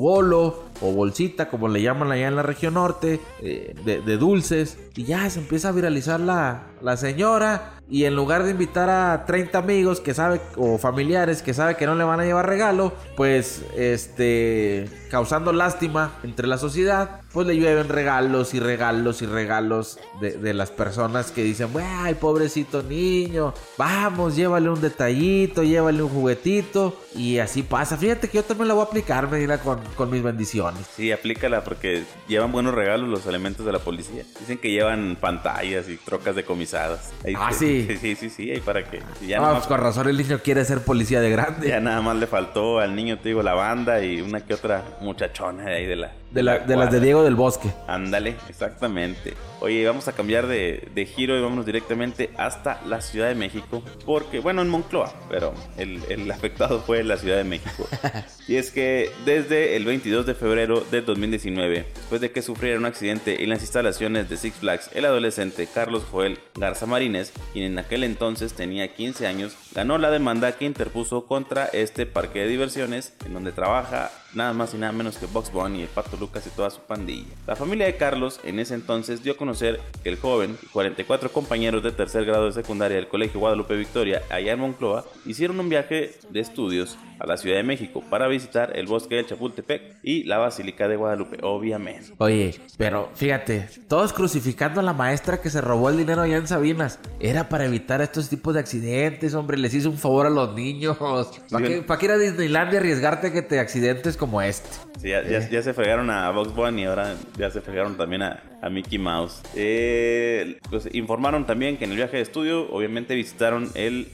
bolo 0.00 0.64
o 0.80 0.92
bolsita, 0.92 1.48
como 1.48 1.68
le 1.68 1.82
llaman 1.82 2.10
allá 2.12 2.28
en 2.28 2.36
la 2.36 2.42
región 2.42 2.74
norte, 2.74 3.20
eh, 3.42 3.74
de, 3.84 4.16
dulces. 4.16 4.78
Y 4.96 5.04
ya 5.04 5.28
se 5.30 5.40
empieza 5.40 5.68
a 5.68 5.72
viralizar 5.72 6.20
la, 6.20 6.69
la 6.80 6.96
señora. 6.96 7.74
Y 7.88 8.04
en 8.04 8.14
lugar 8.14 8.44
de 8.44 8.52
invitar 8.52 8.88
a 8.88 9.24
30 9.26 9.58
amigos 9.58 10.00
que 10.00 10.14
sabe 10.14 10.40
o 10.56 10.78
familiares 10.78 11.42
que 11.42 11.54
sabe 11.54 11.76
que 11.76 11.86
no 11.86 11.96
le 11.96 12.04
van 12.04 12.20
a 12.20 12.24
llevar 12.24 12.48
regalo, 12.48 12.92
pues 13.16 13.64
este 13.76 14.88
causando 15.10 15.52
lástima 15.52 16.12
entre 16.22 16.46
la 16.46 16.56
sociedad, 16.56 17.20
pues 17.32 17.46
le 17.46 17.56
llueven 17.56 17.88
regalos 17.88 18.54
y 18.54 18.60
regalos 18.60 19.22
y 19.22 19.26
regalos 19.26 19.98
de, 20.20 20.54
las 20.54 20.70
personas 20.70 21.32
que 21.32 21.42
dicen, 21.42 21.68
ay, 21.82 22.14
pobrecito 22.14 22.82
niño, 22.82 23.54
vamos, 23.76 24.36
llévale 24.36 24.70
un 24.70 24.80
detallito, 24.80 25.62
llévale 25.62 26.02
un 26.02 26.10
juguetito. 26.10 26.96
Y 27.14 27.38
así 27.38 27.64
pasa. 27.64 27.96
Fíjate 27.96 28.28
que 28.28 28.36
yo 28.36 28.44
también 28.44 28.68
la 28.68 28.74
voy 28.74 28.84
a 28.84 28.86
aplicar, 28.86 29.28
Medina, 29.28 29.58
con, 29.58 29.80
con 29.96 30.10
mis 30.10 30.22
bendiciones. 30.22 30.86
Sí, 30.94 31.10
aplícala 31.10 31.64
porque 31.64 32.04
llevan 32.28 32.52
buenos 32.52 32.72
regalos 32.72 33.08
los 33.08 33.26
elementos 33.26 33.66
de 33.66 33.72
la 33.72 33.80
policía. 33.80 34.24
Dicen 34.38 34.58
que 34.58 34.70
llevan 34.70 35.16
pantallas 35.20 35.88
y 35.88 35.96
trocas 35.96 36.36
decomisadas. 36.70 37.12
ah, 37.36 37.52
sí. 37.52 37.88
Sí, 38.00 38.16
sí, 38.16 38.30
sí, 38.30 38.50
ahí 38.50 38.60
para 38.60 38.84
que... 38.84 39.02
Ya 39.26 39.40
ah, 39.40 39.52
pues 39.52 39.66
con 39.66 39.80
razón 39.80 40.08
el 40.08 40.16
niño 40.16 40.40
quiere 40.42 40.64
ser 40.64 40.80
policía 40.82 41.20
de 41.20 41.30
grande. 41.30 41.68
Ya 41.68 41.80
nada 41.80 42.00
más 42.00 42.16
le 42.16 42.26
faltó 42.26 42.78
al 42.78 42.94
niño, 42.94 43.18
te 43.18 43.28
digo, 43.28 43.42
la 43.42 43.54
banda 43.54 44.02
y 44.02 44.20
una 44.20 44.40
que 44.40 44.54
otra 44.54 44.82
muchachona 45.00 45.64
de 45.64 45.74
ahí 45.74 45.86
de 45.86 45.96
la... 45.96 46.12
De, 46.30 46.42
la, 46.42 46.60
de 46.60 46.76
las 46.76 46.92
de 46.92 47.00
Diego 47.00 47.24
del 47.24 47.34
Bosque. 47.34 47.70
Ándale, 47.88 48.36
exactamente. 48.48 49.34
Oye, 49.60 49.84
vamos 49.84 50.06
a 50.08 50.12
cambiar 50.12 50.46
de, 50.46 50.88
de, 50.94 51.04
giro 51.04 51.36
y 51.36 51.42
vámonos 51.42 51.66
directamente 51.66 52.30
hasta 52.36 52.80
la 52.86 53.00
Ciudad 53.00 53.28
de 53.28 53.34
México. 53.34 53.82
Porque, 54.06 54.38
bueno, 54.40 54.62
en 54.62 54.68
Moncloa, 54.68 55.12
pero 55.28 55.52
el, 55.76 56.00
el 56.08 56.30
afectado 56.30 56.80
fue 56.80 57.02
la 57.02 57.16
Ciudad 57.16 57.36
de 57.36 57.44
México. 57.44 57.88
y 58.48 58.56
es 58.56 58.70
que 58.70 59.10
desde 59.24 59.76
el 59.76 59.84
22 59.84 60.24
de 60.24 60.34
febrero 60.34 60.80
de 60.90 61.02
2019, 61.02 61.86
después 61.94 62.20
de 62.20 62.30
que 62.30 62.42
sufriera 62.42 62.78
un 62.78 62.86
accidente 62.86 63.42
en 63.42 63.50
las 63.50 63.60
instalaciones 63.60 64.30
de 64.30 64.36
Six 64.36 64.56
Flags, 64.56 64.90
el 64.94 65.04
adolescente 65.04 65.68
Carlos 65.72 66.04
Joel 66.10 66.38
Garza 66.54 66.86
Marínez, 66.86 67.32
quien 67.52 67.64
en 67.64 67.78
aquel 67.78 68.04
entonces 68.04 68.54
tenía 68.54 68.94
15 68.94 69.26
años, 69.26 69.56
ganó 69.74 69.98
la 69.98 70.10
demanda 70.10 70.52
que 70.52 70.64
interpuso 70.64 71.26
contra 71.26 71.66
este 71.66 72.06
parque 72.06 72.40
de 72.40 72.48
diversiones 72.48 73.14
en 73.26 73.34
donde 73.34 73.52
trabaja 73.52 74.10
nada 74.34 74.52
más 74.52 74.74
y 74.74 74.78
nada 74.78 74.92
menos 74.92 75.18
que 75.18 75.26
Box 75.26 75.52
Bunny, 75.52 75.82
el 75.82 75.88
Pato 75.88 76.16
Lucas 76.16 76.46
y 76.46 76.50
toda 76.50 76.70
su 76.70 76.80
pandilla. 76.80 77.28
La 77.46 77.56
familia 77.56 77.86
de 77.86 77.96
Carlos 77.96 78.40
en 78.44 78.58
ese 78.58 78.74
entonces 78.74 79.22
dio 79.22 79.32
a 79.32 79.36
conocer 79.36 79.80
que 80.02 80.08
el 80.08 80.18
joven 80.18 80.56
y 80.62 80.66
44 80.66 81.32
compañeros 81.32 81.82
de 81.82 81.92
tercer 81.92 82.24
grado 82.24 82.46
de 82.46 82.52
secundaria 82.52 82.96
del 82.96 83.08
Colegio 83.08 83.40
Guadalupe 83.40 83.76
Victoria, 83.76 84.22
allá 84.30 84.52
en 84.52 84.60
Moncloa, 84.60 85.04
hicieron 85.26 85.60
un 85.60 85.68
viaje 85.68 86.14
de 86.30 86.40
estudios 86.40 86.96
a 87.18 87.26
la 87.26 87.36
Ciudad 87.36 87.56
de 87.56 87.62
México 87.62 88.02
para 88.08 88.28
visitar 88.28 88.76
el 88.76 88.86
bosque 88.86 89.16
del 89.16 89.26
Chapultepec 89.26 89.96
y 90.02 90.24
la 90.24 90.38
Basílica 90.38 90.88
de 90.88 90.96
Guadalupe, 90.96 91.38
obviamente. 91.42 92.14
Oye, 92.18 92.58
pero 92.78 93.10
fíjate, 93.14 93.68
todos 93.88 94.12
crucificando 94.12 94.80
a 94.80 94.82
la 94.82 94.94
maestra 94.94 95.40
que 95.40 95.50
se 95.50 95.60
robó 95.60 95.90
el 95.90 95.98
dinero 95.98 96.22
allá 96.22 96.38
en 96.38 96.46
Sabinas. 96.46 96.98
Era 97.20 97.48
para 97.48 97.66
evitar 97.66 98.00
estos 98.00 98.28
tipos 98.28 98.54
de 98.54 98.60
accidentes, 98.60 99.34
hombre, 99.34 99.58
les 99.58 99.74
hizo 99.74 99.90
un 99.90 99.98
favor 99.98 100.26
a 100.26 100.30
los 100.30 100.54
niños. 100.54 100.96
¿Para 100.96 101.98
qué, 101.98 102.04
ir 102.04 102.10
a 102.10 102.18
Disneylandia 102.18 102.74
y 102.74 102.76
arriesgarte 102.78 103.32
que 103.32 103.42
te 103.42 103.60
accidentes 103.60 104.16
como 104.20 104.40
este? 104.42 104.68
Sí, 105.00 105.08
ya, 105.08 105.62
se 105.62 105.72
fregaron 105.72 106.10
a 106.10 106.30
Box 106.30 106.54
Bunny 106.54 106.82
y 106.82 106.84
ahora 106.84 107.14
ya 107.38 107.50
se 107.50 107.62
fregaron 107.62 107.96
también 107.96 108.22
a, 108.22 108.42
Mickey 108.68 108.98
Mouse. 108.98 109.42
Eh, 109.54 110.58
pues 110.68 110.88
informaron 110.92 111.46
también 111.46 111.78
que 111.78 111.84
en 111.84 111.92
el 111.92 111.96
viaje 111.96 112.16
de 112.18 112.22
estudio, 112.22 112.70
obviamente 112.70 113.14
visitaron 113.14 113.70
el, 113.74 114.08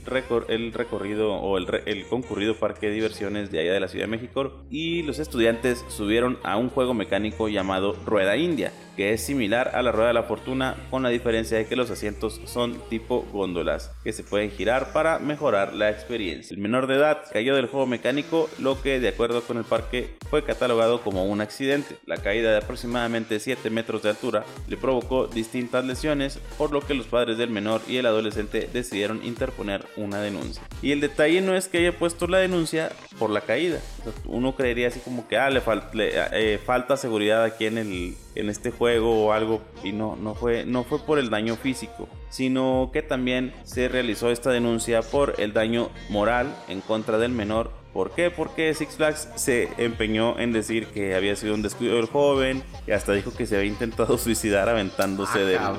el 0.47 0.73
recorrido 0.73 1.33
o 1.33 1.57
el, 1.57 1.67
el 1.85 2.05
concurrido 2.05 2.55
parque 2.55 2.87
de 2.87 2.93
diversiones 2.93 3.51
de 3.51 3.59
allá 3.59 3.73
de 3.73 3.79
la 3.79 3.87
Ciudad 3.87 4.05
de 4.05 4.11
México 4.11 4.65
y 4.69 5.03
los 5.03 5.19
estudiantes 5.19 5.83
subieron 5.89 6.37
a 6.43 6.57
un 6.57 6.69
juego 6.69 6.93
mecánico 6.93 7.49
llamado 7.49 7.93
Rueda 8.05 8.37
India 8.37 8.71
que 8.97 9.13
es 9.13 9.21
similar 9.21 9.71
a 9.75 9.83
la 9.83 9.91
rueda 9.91 10.07
de 10.07 10.15
la 10.15 10.23
fortuna 10.23 10.75
con 10.89 11.03
la 11.03 11.09
diferencia 11.09 11.57
de 11.57 11.67
que 11.67 11.75
los 11.75 11.91
asientos 11.91 12.41
son 12.45 12.81
tipo 12.89 13.25
góndolas 13.31 13.91
que 14.03 14.11
se 14.11 14.23
pueden 14.23 14.49
girar 14.49 14.91
para 14.91 15.19
mejorar 15.19 15.73
la 15.73 15.91
experiencia. 15.91 16.55
El 16.55 16.61
menor 16.61 16.87
de 16.87 16.95
edad 16.95 17.21
cayó 17.31 17.55
del 17.55 17.67
juego 17.67 17.85
mecánico, 17.85 18.49
lo 18.57 18.81
que 18.81 18.99
de 18.99 19.09
acuerdo 19.09 19.41
con 19.41 19.57
el 19.57 19.65
parque 19.65 20.15
fue 20.31 20.43
catalogado 20.43 21.01
como 21.01 21.25
un 21.25 21.41
accidente. 21.41 21.95
La 22.07 22.17
caída 22.17 22.49
de 22.49 22.57
aproximadamente 22.57 23.39
7 23.39 23.69
metros 23.69 24.01
de 24.01 24.09
altura 24.09 24.36
le 24.67 24.77
provocó 24.77 25.27
distintas 25.27 25.85
lesiones, 25.85 26.39
por 26.57 26.71
lo 26.71 26.81
que 26.81 26.93
los 26.93 27.07
padres 27.07 27.37
del 27.37 27.49
menor 27.49 27.81
y 27.87 27.97
el 27.97 28.05
adolescente 28.05 28.69
decidieron 28.71 29.23
interponer 29.23 29.85
una 29.95 30.21
denuncia. 30.21 30.63
Y 30.81 30.91
el 30.91 31.01
detalle 31.01 31.41
no 31.41 31.55
es 31.55 31.67
que 31.67 31.79
haya 31.79 31.97
puesto 31.97 32.27
la 32.27 32.39
denuncia 32.39 32.91
por 33.19 33.29
la 33.29 33.41
caída. 33.41 33.79
Uno 34.25 34.55
creería 34.55 34.87
así 34.87 34.99
como 34.99 35.27
que 35.27 35.37
ah, 35.37 35.49
le, 35.49 35.61
eh, 35.95 36.59
falta 36.63 36.97
seguridad 36.97 37.43
aquí 37.43 37.65
en 37.65 37.77
el 37.77 38.15
en 38.37 38.49
este 38.49 38.71
juego 38.71 39.25
o 39.25 39.33
algo 39.33 39.61
y 39.83 39.91
no, 39.91 40.15
no, 40.15 40.35
fue, 40.35 40.63
no 40.65 40.83
fue 40.83 40.99
por 40.99 41.17
el 41.17 41.29
daño 41.29 41.55
físico, 41.55 42.07
sino 42.29 42.91
que 42.93 43.01
también 43.01 43.53
se 43.63 43.87
realizó 43.87 44.29
esta 44.29 44.51
denuncia 44.51 45.01
por 45.01 45.35
el 45.39 45.53
daño 45.53 45.89
moral 46.09 46.55
en 46.67 46.81
contra 46.81 47.17
del 47.17 47.31
menor 47.31 47.71
¿Por 47.97 48.11
qué? 48.11 48.29
Porque 48.29 48.75
Six 48.75 48.97
Flags 48.97 49.27
se 49.33 49.69
empeñó 49.79 50.37
en 50.37 50.53
decir 50.53 50.85
que 50.85 51.15
había 51.15 51.35
sido 51.35 51.55
un 51.55 51.63
descuido 51.63 51.95
del 51.95 52.05
joven 52.05 52.61
y 52.85 52.91
hasta 52.91 53.13
dijo 53.13 53.33
que 53.33 53.47
se 53.47 53.57
había 53.57 53.69
intentado 53.69 54.15
suicidar 54.19 54.69
aventándose 54.69 55.39
ah, 55.59 55.73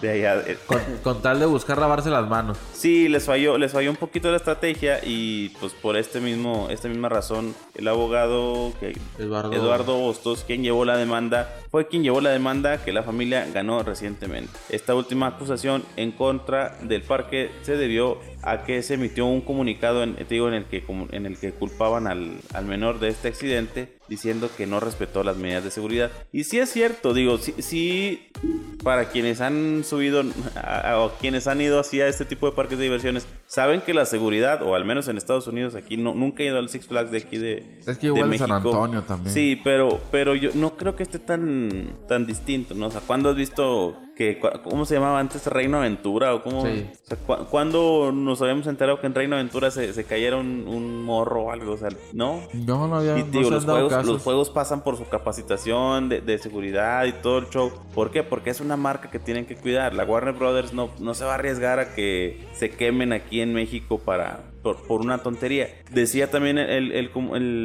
de, 0.00 0.08
de 0.08 0.26
allá. 0.26 0.42
Con, 1.02 1.20
tal 1.20 1.38
de 1.38 1.44
buscar 1.44 1.76
lavarse 1.76 2.08
las 2.08 2.26
manos. 2.26 2.56
Sí, 2.72 3.10
les 3.10 3.26
falló, 3.26 3.58
les 3.58 3.72
falló 3.72 3.90
un 3.90 3.98
poquito 3.98 4.30
la 4.30 4.38
estrategia 4.38 5.00
y 5.04 5.50
pues 5.60 5.74
por 5.74 5.98
este 5.98 6.18
mismo, 6.20 6.68
esta 6.70 6.88
misma 6.88 7.10
razón 7.10 7.54
el 7.74 7.88
abogado 7.88 8.72
que, 8.80 8.96
Eduardo. 9.18 9.52
Eduardo 9.52 10.02
Hostos, 10.02 10.44
quien 10.46 10.62
llevó 10.62 10.86
la 10.86 10.96
demanda, 10.96 11.54
fue 11.70 11.88
quien 11.88 12.02
llevó 12.02 12.22
la 12.22 12.30
demanda 12.30 12.82
que 12.82 12.90
la 12.90 13.02
familia 13.02 13.46
ganó 13.52 13.82
recientemente. 13.82 14.50
Esta 14.70 14.94
última 14.94 15.26
acusación 15.26 15.84
en 15.96 16.12
contra 16.12 16.78
del 16.80 17.02
parque 17.02 17.50
se 17.60 17.76
debió 17.76 18.18
a 18.42 18.64
que 18.64 18.82
se 18.82 18.94
emitió 18.94 19.26
un 19.26 19.40
comunicado 19.40 20.02
en, 20.02 20.16
digo, 20.28 20.48
en, 20.48 20.54
el, 20.54 20.64
que, 20.64 20.84
en 21.12 21.26
el 21.26 21.38
que 21.38 21.52
culpaban 21.52 22.06
al, 22.06 22.36
al 22.54 22.64
menor 22.64 23.00
de 23.00 23.08
este 23.08 23.28
accidente 23.28 24.00
diciendo 24.10 24.50
que 24.56 24.66
no 24.66 24.80
respetó 24.80 25.22
las 25.22 25.36
medidas 25.36 25.62
de 25.62 25.70
seguridad. 25.70 26.10
Y 26.32 26.44
sí 26.44 26.58
es 26.58 26.70
cierto, 26.70 27.14
digo, 27.14 27.38
sí, 27.38 28.28
para 28.82 29.08
quienes 29.08 29.40
han 29.40 29.84
subido 29.84 30.24
o 30.96 31.12
quienes 31.20 31.46
han 31.46 31.60
ido 31.60 31.78
así 31.78 32.00
a 32.00 32.08
este 32.08 32.24
tipo 32.24 32.46
de 32.46 32.52
parques 32.52 32.76
de 32.76 32.84
diversiones, 32.84 33.26
saben 33.46 33.80
que 33.80 33.94
la 33.94 34.04
seguridad, 34.04 34.62
o 34.62 34.74
al 34.74 34.84
menos 34.84 35.06
en 35.06 35.16
Estados 35.16 35.46
Unidos, 35.46 35.76
aquí 35.76 35.96
no, 35.96 36.12
nunca 36.14 36.42
he 36.42 36.46
ido 36.46 36.58
al 36.58 36.68
Six 36.68 36.88
Flags 36.88 37.12
de 37.12 37.18
aquí 37.18 37.38
de. 37.38 37.78
Es 37.86 37.98
que 37.98 38.08
igual 38.08 38.36
San 38.36 38.50
Antonio 38.50 39.02
también. 39.02 39.32
Sí, 39.32 39.60
pero, 39.62 40.00
pero 40.10 40.34
yo 40.34 40.50
no 40.54 40.76
creo 40.76 40.96
que 40.96 41.04
esté 41.04 41.20
tan, 41.20 41.96
tan 42.08 42.26
distinto, 42.26 42.74
¿no? 42.74 42.88
O 42.88 42.90
sea, 42.90 43.02
¿cuándo 43.06 43.30
has 43.30 43.36
visto 43.36 43.96
que 44.20 44.38
¿cómo 44.38 44.84
se 44.84 44.96
llamaba 44.96 45.18
antes? 45.18 45.46
Reino 45.46 45.78
Aventura 45.78 46.34
o 46.34 46.42
cómo... 46.42 46.66
Sí. 46.66 46.90
¿Cuándo 47.48 48.12
nos 48.12 48.42
habíamos 48.42 48.66
enterado 48.66 49.00
que 49.00 49.06
en 49.06 49.14
Reino 49.14 49.36
Aventura 49.36 49.70
se, 49.70 49.94
se 49.94 50.04
cayera 50.04 50.36
un, 50.36 51.02
morro 51.04 51.44
o 51.44 51.50
algo? 51.50 51.72
O 51.72 51.76
sea, 51.78 51.88
¿no? 52.12 52.42
No, 52.52 52.86
no 52.86 52.96
había... 52.96 53.16
Y, 53.16 53.24
los, 53.32 53.64
juegos, 53.64 54.04
los 54.04 54.22
juegos 54.22 54.50
pasan 54.50 54.84
por 54.84 54.98
su 54.98 55.08
capacitación 55.08 56.10
de, 56.10 56.20
de, 56.20 56.36
seguridad 56.36 57.06
y 57.06 57.12
todo 57.12 57.38
el 57.38 57.48
show. 57.48 57.72
¿Por 57.94 58.10
qué? 58.10 58.22
Porque 58.22 58.50
es 58.50 58.60
una 58.60 58.76
marca 58.76 59.10
que 59.10 59.18
tienen 59.18 59.46
que 59.46 59.56
cuidar. 59.56 59.94
La 59.94 60.04
Warner 60.04 60.34
Brothers 60.34 60.74
no, 60.74 60.90
no 60.98 61.14
se 61.14 61.24
va 61.24 61.30
a 61.30 61.34
arriesgar 61.36 61.78
a 61.78 61.94
que 61.94 62.46
se 62.52 62.68
quemen 62.68 63.14
aquí 63.14 63.40
en 63.40 63.54
México 63.54 64.00
para, 64.00 64.40
por, 64.62 65.00
una 65.00 65.18
tontería. 65.18 65.68
Decía 65.90 66.30
también 66.30 66.58
el, 66.58 67.10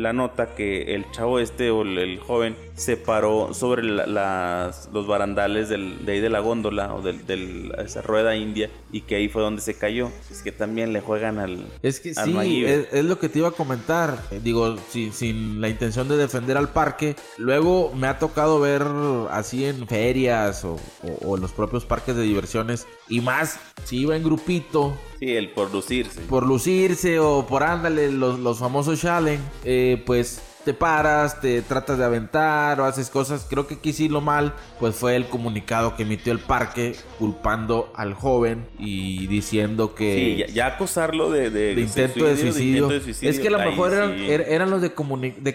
la 0.01 0.13
nota 0.13 0.55
que 0.55 0.95
el 0.95 1.09
chavo 1.11 1.39
este 1.39 1.69
o 1.69 1.81
el, 1.81 2.19
joven 2.19 2.55
se 2.75 2.97
paró 2.97 3.53
sobre 3.53 3.83
las, 3.83 4.89
los 4.91 5.07
barandales 5.07 5.69
del, 5.69 6.05
de 6.05 6.13
ahí 6.13 6.19
de 6.19 6.29
la 6.29 6.39
góndola 6.39 6.93
o 6.93 7.01
de, 7.01 7.73
esa 7.83 8.01
rueda 8.01 8.35
india 8.35 8.69
y 8.91 9.01
que 9.01 9.15
ahí 9.15 9.27
fue 9.27 9.41
donde 9.41 9.61
se 9.61 9.77
cayó. 9.77 10.09
Es 10.31 10.41
que 10.41 10.51
también 10.51 10.93
le 10.93 11.01
juegan 11.01 11.39
al. 11.39 11.65
Es 11.81 11.99
que 11.99 12.13
sí, 12.13 12.65
es, 12.65 13.05
lo 13.05 13.19
que 13.19 13.29
te 13.29 13.39
iba 13.39 13.49
a 13.49 13.51
comentar. 13.51 14.17
Eh, 14.31 14.39
digo, 14.43 14.77
sin 14.89 15.61
la 15.61 15.69
intención 15.69 16.07
de 16.07 16.17
defender 16.17 16.57
al 16.57 16.69
parque. 16.69 17.15
Luego 17.37 17.91
me 17.95 18.07
ha 18.07 18.19
tocado 18.19 18.59
ver 18.59 18.83
así 19.31 19.65
en 19.65 19.87
ferias 19.87 20.63
o, 20.63 20.79
o 21.23 21.37
los 21.37 21.51
propios 21.51 21.85
parques 21.85 22.15
de 22.15 22.23
diversiones 22.23 22.87
y 23.09 23.21
más 23.21 23.59
si 23.85 23.99
iba 23.99 24.15
en 24.15 24.23
grupito 24.23 24.97
Sí, 25.19 25.31
el 25.31 25.49
por 25.49 25.71
lucirse. 25.71 26.21
Por 26.21 26.45
lucirse 26.45 27.19
o 27.19 27.45
por 27.47 27.63
ándale, 27.63 28.11
los, 28.11 28.37
los 28.39 28.59
famosos 28.59 28.99
challenge, 28.99 29.41
eh, 29.63 30.03
pues 30.05 30.41
te 30.65 30.73
paras, 30.73 31.39
te 31.39 31.61
tratas 31.61 31.97
de 31.97 32.03
aventar 32.03 32.81
o 32.81 32.85
haces 32.85 33.09
cosas. 33.09 33.45
Creo 33.47 33.67
que 33.67 33.75
aquí 33.75 33.93
sí 33.93 34.09
lo 34.09 34.19
mal, 34.19 34.53
pues 34.79 34.95
fue 34.95 35.15
el 35.15 35.27
comunicado 35.27 35.95
que 35.95 36.03
emitió 36.03 36.33
el 36.33 36.39
parque 36.39 36.95
culpando 37.19 37.93
al 37.95 38.15
joven 38.15 38.67
y 38.79 39.27
diciendo 39.27 39.93
que... 39.93 40.45
Sí, 40.47 40.53
ya, 40.53 40.65
acusarlo 40.65 41.29
de, 41.29 41.51
de, 41.51 41.79
intento, 41.79 42.25
de 42.25 42.35
suicidio. 42.35 42.91
Es 42.91 43.39
que 43.39 43.47
a 43.47 43.51
lo 43.51 43.59
mejor 43.59 43.93
eran, 43.93 44.11
er, 44.19 44.45
eran, 44.49 44.71
los, 44.71 44.81
de, 44.81 44.91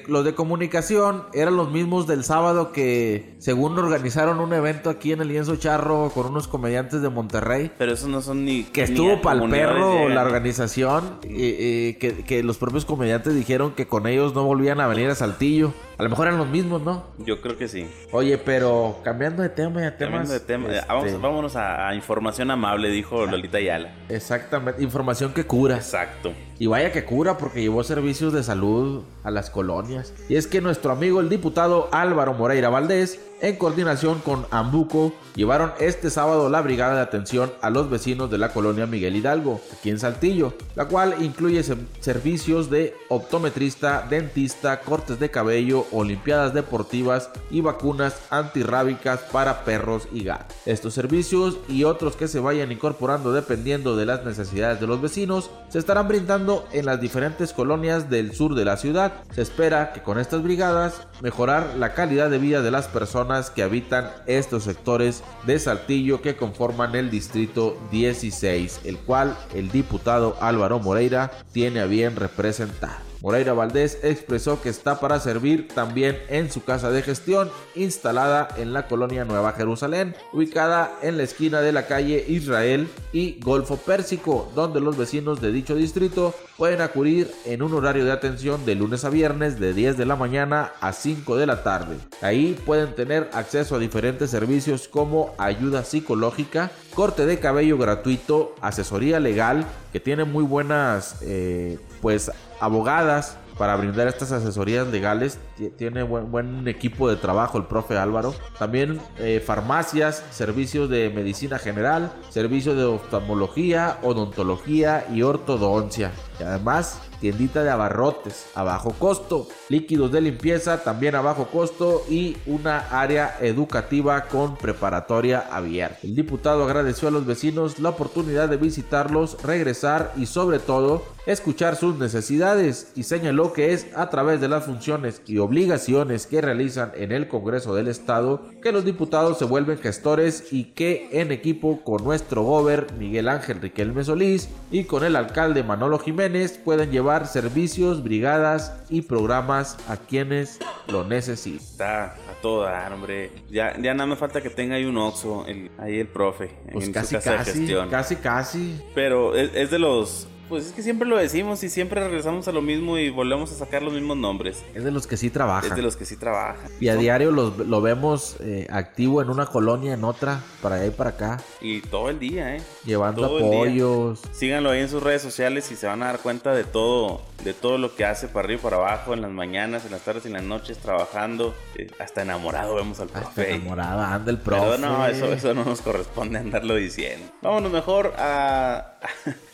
los 0.07 0.25
de 0.25 0.35
comunicación, 0.35 1.25
eran 1.35 1.57
los 1.57 1.71
mismos 1.73 2.07
del 2.07 2.23
sábado 2.23 2.71
que 2.73 3.35
según 3.39 3.77
organizaron 3.79 4.39
un 4.39 4.53
evento 4.53 4.91
aquí 4.91 5.13
en 5.13 5.21
el 5.21 5.29
Lienzo 5.29 5.57
Charro 5.57 6.11
con 6.15 6.27
unos 6.27 6.47
comediantes 6.47 7.03
de 7.03 7.09
Monterrey. 7.09 7.73
Pero 7.77 7.93
esos 7.93 8.09
no 8.09 8.23
son 8.23 8.45
ni... 8.45 8.63
Que 8.63 8.85
estuvo 8.85 9.21
para 9.21 9.43
el 9.43 9.51
perro 9.51 10.09
la 10.09 10.23
organización, 10.23 11.19
y 11.25 11.95
que, 11.95 12.25
que 12.27 12.45
los 12.45 12.59
propios 12.59 12.85
comediantes 12.85 13.35
dijeron 13.35 13.73
que 13.73 13.89
con 13.89 14.07
ellos 14.07 14.35
no 14.35 14.45
volvían 14.45 14.81
a 14.81 14.87
venir 14.87 15.00
a 15.09 15.15
Saltillo. 15.15 15.73
A 16.01 16.03
lo 16.03 16.09
mejor 16.09 16.29
eran 16.29 16.39
los 16.39 16.49
mismos, 16.49 16.81
¿no? 16.81 17.05
Yo 17.19 17.43
creo 17.43 17.59
que 17.59 17.69
sí. 17.69 17.87
Oye, 18.11 18.39
pero 18.39 19.01
cambiando 19.05 19.43
de 19.43 19.51
tema 19.51 19.83
ya 19.83 19.99
Cambiando 19.99 20.33
de 20.33 20.41
tema. 20.41 20.69
Ah, 20.89 20.95
vamos, 20.95 21.09
este, 21.09 21.19
vámonos 21.19 21.57
a, 21.57 21.95
información 21.95 22.51
amable, 22.51 22.89
dijo 22.89 23.27
Lolita 23.27 23.59
Ayala. 23.59 23.93
Exactamente. 24.09 24.83
Información 24.83 25.35
que 25.35 25.45
cura. 25.45 25.77
Exacto. 25.77 26.33
Y 26.59 26.67
vaya 26.67 26.91
que 26.91 27.05
cura 27.05 27.37
porque 27.37 27.61
llevó 27.61 27.85
servicios 27.85 28.33
de 28.33 28.43
salud 28.43 29.03
a 29.25 29.31
las 29.31 29.51
colonias. 29.51 30.15
Y 30.29 30.37
es 30.37 30.47
que 30.47 30.61
nuestro 30.61 30.93
amigo 30.93 31.21
el 31.21 31.29
diputado 31.29 31.89
Álvaro 31.93 32.35
Moreira 32.35 32.69
Valdés, 32.69 33.21
en 33.41 33.57
coordinación 33.57 34.21
con 34.21 34.47
Ambuco, 34.51 35.15
llevaron 35.35 35.73
este 35.81 36.11
sábado 36.11 36.51
la 36.51 36.61
brigada 36.61 36.97
de 36.97 37.01
atención 37.01 37.51
a 37.63 37.71
los 37.71 37.89
vecinos 37.89 38.31
de 38.31 38.37
la 38.37 38.53
colonia 38.53 38.87
Miguel 38.87 39.17
Hidalgo, 39.17 39.61
aquí 39.73 39.89
en 39.89 39.99
Saltillo, 39.99 40.53
la 40.77 40.85
cual 40.85 41.15
incluye 41.21 41.63
servicios 42.01 42.69
de 42.69 42.95
optometrista, 43.09 44.07
dentista, 44.09 44.81
cortes 44.81 45.19
de 45.19 45.31
cabello, 45.31 45.87
olimpiadas 45.93 46.55
deportivas 46.55 47.31
y 47.51 47.61
vacunas 47.61 48.21
antirrábicas 48.31 49.21
para 49.33 49.65
perros 49.65 50.09
y 50.13 50.25
gatos. 50.25 50.57
Estos 50.67 50.95
servicios 50.95 51.59
y 51.69 51.85
otros 51.85 52.17
que 52.17 52.29
se 52.29 52.41
vayan 52.41 52.73
incorporando 52.73 53.33
dependiendo 53.33 53.97
de 53.97 54.07
las 54.07 54.25
necesidades 54.25 54.81
de 54.81 54.87
los 54.87 55.01
vecinos 55.01 55.51
se 55.69 55.79
estarán 55.79 56.09
brindando 56.09 56.67
en 56.73 56.87
las 56.87 57.01
diferentes 57.01 57.53
colonias 57.53 58.11
del 58.11 58.35
sur 58.35 58.55
de 58.55 58.65
la 58.65 58.77
ciudad. 58.77 59.13
Se 59.35 59.43
espera 59.43 59.93
que 59.93 60.03
con 60.03 60.19
estas 60.19 60.43
brigadas 60.43 61.07
mejorar 61.23 61.75
la 61.77 61.95
calidad 61.95 62.31
de 62.31 62.39
vida 62.39 62.63
de 62.63 62.71
las 62.71 62.89
personas 62.89 63.51
que 63.51 63.63
habitan 63.63 64.11
estos 64.27 64.65
sectores 64.65 65.23
de 65.47 65.59
Saltillo 65.59 66.23
que 66.23 66.37
conforman 66.37 66.95
el 66.95 67.11
distrito 67.11 67.77
16, 67.91 68.81
el 68.85 68.99
cual 68.99 69.37
el 69.55 69.71
diputado 69.71 70.37
Álvaro 70.41 70.79
Moreira 70.79 71.31
tiene 71.53 71.81
a 71.81 71.87
bien 71.87 72.17
representar. 72.17 73.10
Moreira 73.23 73.53
Valdés 73.53 73.99
expresó 74.03 74.63
que 74.63 74.71
está 74.71 74.99
para 74.99 75.21
servir 75.21 75.69
también 75.69 76.19
en 76.29 76.51
su 76.51 76.65
casa 76.65 76.91
de 76.91 77.03
gestión, 77.03 77.51
instalada 77.75 78.49
en 78.57 78.73
la 78.73 78.87
colonia 78.87 79.25
Nueva 79.25 79.53
Jerusalén, 79.53 80.15
ubicada 80.33 80.99
en 81.03 81.17
la 81.17 81.25
esquina 81.25 81.61
de 81.61 81.73
la 81.73 81.87
calle 81.87 82.25
Israel 82.29 82.89
y 83.13 83.39
Golfo 83.41 83.77
Pérsico, 83.77 84.51
donde 84.55 84.81
los 84.81 84.97
vecinos 84.97 85.41
de 85.41 85.53
dicho 85.53 85.75
distrito 85.75 86.35
pueden 86.57 86.81
acudir 86.81 87.31
en 87.47 87.63
un 87.63 87.73
horario 87.75 88.05
de 88.05 88.13
atención 88.13 88.65
de 88.67 88.75
lunes 88.75 89.05
a 89.05 89.11
viernes 89.11 89.59
de 89.59 89.73
10 89.73 89.97
de 89.97 90.07
la 90.07 90.17
mañana 90.17 90.73
a 90.81 90.93
5 90.93 91.37
de 91.37 91.47
la 91.47 91.63
tarde. 91.63 91.97
Ahí 92.21 92.59
pueden 92.67 92.95
tener 92.95 93.31
acceso 93.33 93.77
a 93.77 93.79
diferentes 93.79 94.31
servicios 94.31 94.89
como 94.89 95.35
ayuda 95.39 95.85
psicológica, 95.85 96.71
corte 97.01 97.25
de 97.25 97.39
cabello 97.39 97.79
gratuito, 97.79 98.55
asesoría 98.61 99.21
legal, 99.21 99.65
que 99.91 100.01
tiene 100.01 100.25
muy 100.25 100.45
buenas 100.45 101.17
eh, 101.23 101.79
pues 102.03 102.31
abogadas 102.61 103.39
para 103.57 103.75
brindar 103.77 104.07
estas 104.07 104.33
asesorías 104.33 104.87
legales. 104.89 105.39
Tiene 105.79 106.03
buen, 106.03 106.69
equipo 106.69 107.09
de 107.09 107.17
trabajo 107.17 107.57
el 107.57 107.65
profe 107.65 107.97
Álvaro. 107.97 108.35
También 108.59 109.01
eh, 109.19 109.43
farmacias, 109.43 110.23
servicios 110.31 110.91
de 110.91 111.09
medicina 111.09 111.59
general, 111.59 112.13
servicios 112.29 112.77
de 112.77 112.85
oftalmología, 112.85 113.97
odontología 114.03 115.07
y 115.11 115.23
ortodoncia. 115.23 116.13
Además 116.45 116.99
tiendita 117.21 117.63
de 117.63 117.71
abarrotes 117.71 118.47
a 118.55 118.63
bajo 118.63 118.93
costo, 118.93 119.47
líquidos 119.69 120.11
de 120.11 120.23
limpieza 120.23 120.83
también 120.83 121.15
a 121.15 121.21
bajo 121.21 121.47
costo. 121.47 122.03
Y 122.09 122.37
una 122.47 122.79
área 122.91 123.37
educativa 123.41 124.23
con 124.23 124.57
preparatoria 124.57 125.47
abierta. 125.51 125.99
El 126.03 126.15
diputado 126.15 126.65
agradeció 126.65 127.09
a 127.09 127.11
los 127.11 127.27
vecinos 127.27 127.79
la 127.79 127.91
oportunidad 127.91 128.49
de 128.49 128.57
visitarlos, 128.57 129.43
regresar 129.43 130.13
y 130.17 130.27
sobre 130.27 130.59
todo 130.59 131.05
escuchar 131.27 131.77
sus 131.77 131.99
necesidades. 131.99 132.93
Y 132.97 133.03
señaló 133.03 133.53
que 133.53 133.73
es 133.73 133.87
a 133.95 134.11
través 134.11 134.41
de 134.41 134.49
las 134.49 134.65
funciones 134.65 135.23
y 135.27 135.39
obligaciones 135.39 136.27
que 136.27 136.41
realizan 136.41 136.93
en 136.95 137.13
el 137.13 137.29
Congreso 137.29 137.75
del 137.75 137.89
Estado 137.89 138.43
que 138.63 138.73
los 138.73 138.85
diputados 138.85 139.39
se 139.39 139.45
vuelven 139.45 139.79
gestores 139.79 140.53
y 140.53 140.65
que 140.65 141.09
en 141.13 141.33
equipo 141.33 141.83
con 141.83 142.03
nuestro 142.05 142.43
gober 142.43 142.87
Miguel 142.99 143.29
Ángel 143.29 143.61
Riquelme 143.61 144.05
Solís 144.05 144.49
y 144.71 144.85
con 144.85 145.05
el 145.05 145.17
alcalde 145.17 145.63
Manolo 145.63 145.99
Jiménez 145.99 146.30
pueden 146.65 146.91
llevar 146.91 147.27
servicios, 147.27 148.03
brigadas 148.03 148.75
y 148.89 149.03
programas 149.03 149.77
a 149.89 149.97
quienes 149.97 150.59
lo 150.89 151.05
necesiten. 151.05 151.61
Está 151.61 152.15
a 152.15 152.41
toda, 152.43 152.89
hombre. 152.93 153.31
Ya, 153.51 153.77
ya 153.81 153.95
nada 153.95 154.07
me 154.07 154.17
falta 154.17 154.41
que 154.41 154.51
tenga 154.51 154.77
ahí 154.77 154.85
un 154.85 154.97
Oxxo, 154.97 155.47
ahí 155.79 155.99
el 155.99 156.09
profe, 156.09 156.51
pues 156.73 156.87
en 156.87 156.93
casi, 156.93 157.17
casi, 157.17 157.67
Casi, 157.91 158.17
casi. 158.17 158.81
Pero 158.95 159.35
es 159.35 159.71
de 159.71 159.79
los 159.79 160.29
pues 160.51 160.67
es 160.67 160.73
que 160.73 160.83
siempre 160.83 161.09
lo 161.09 161.17
decimos 161.17 161.63
y 161.63 161.71
siempre 161.71 162.03
regresamos 162.03 162.49
a 162.49 162.53
lo 162.53 162.61
mismo 162.61 162.99
y 162.99 163.09
volvemos 163.09 163.53
a 163.53 163.55
sacar 163.55 163.83
los 163.83 163.93
mismos 163.93 164.17
nombres. 164.17 164.65
Es 164.75 164.83
de 164.83 164.91
los 164.91 165.07
que 165.07 165.17
sí 165.17 165.31
trabajan. 165.31 165.71
Es 165.71 165.77
de 165.77 165.83
los 165.83 165.97
que 165.97 166.05
sí 166.05 166.17
trabajan. 166.17 166.69
Y 166.81 166.89
a 166.89 166.97
diario 166.97 167.31
lo 167.31 167.81
vemos 167.81 168.37
eh, 168.41 168.67
activo 168.69 169.23
en 169.23 169.31
una 169.31 169.47
colonia, 169.47 169.95
en 169.95 170.03
otra, 170.03 170.43
para 170.61 170.75
allá 170.75 170.87
y 170.87 170.91
para 170.91 171.11
acá. 171.11 171.41
Y 171.61 171.81
todo 171.83 172.11
el 172.11 172.19
día, 172.19 172.57
¿eh? 172.57 172.63
Llevando 172.85 173.25
apoyos. 173.25 174.21
Síganlo 174.33 174.71
ahí 174.71 174.81
en 174.81 174.89
sus 174.89 175.03
redes 175.03 175.23
sociales 175.23 175.71
y 175.71 175.77
se 175.77 175.87
van 175.87 176.03
a 176.03 176.07
dar 176.07 176.19
cuenta 176.19 176.53
de 176.53 176.65
todo, 176.65 177.23
de 177.45 177.55
todo 177.55 177.79
lo 177.79 177.95
que 177.95 178.05
hace 178.05 178.27
para 178.27 178.47
arriba 178.47 178.61
y 178.61 178.63
para 178.65 178.77
abajo, 178.79 179.15
en 179.15 179.23
las 179.23 179.31
mañanas, 179.31 179.85
en 179.85 179.93
las 179.93 180.01
tardes 180.01 180.25
y 180.25 180.29
en 180.29 180.35
las 180.35 180.43
noches, 180.43 180.79
trabajando. 180.79 181.55
Eh, 181.77 181.89
hasta 182.01 182.23
enamorado 182.23 182.75
vemos 182.75 182.99
al 182.99 183.09
profe. 183.09 183.27
Hasta 183.29 183.47
enamorado, 183.47 184.01
anda 184.01 184.33
el 184.33 184.39
profe. 184.39 184.63
Pero 184.63 184.79
no, 184.79 185.07
eso, 185.07 185.33
eso 185.33 185.55
no 185.55 185.65
nos 185.65 185.81
corresponde 185.81 186.41
andarlo 186.41 186.75
diciendo. 186.75 187.31
Vámonos 187.41 187.71
mejor 187.71 188.15
a 188.19 188.99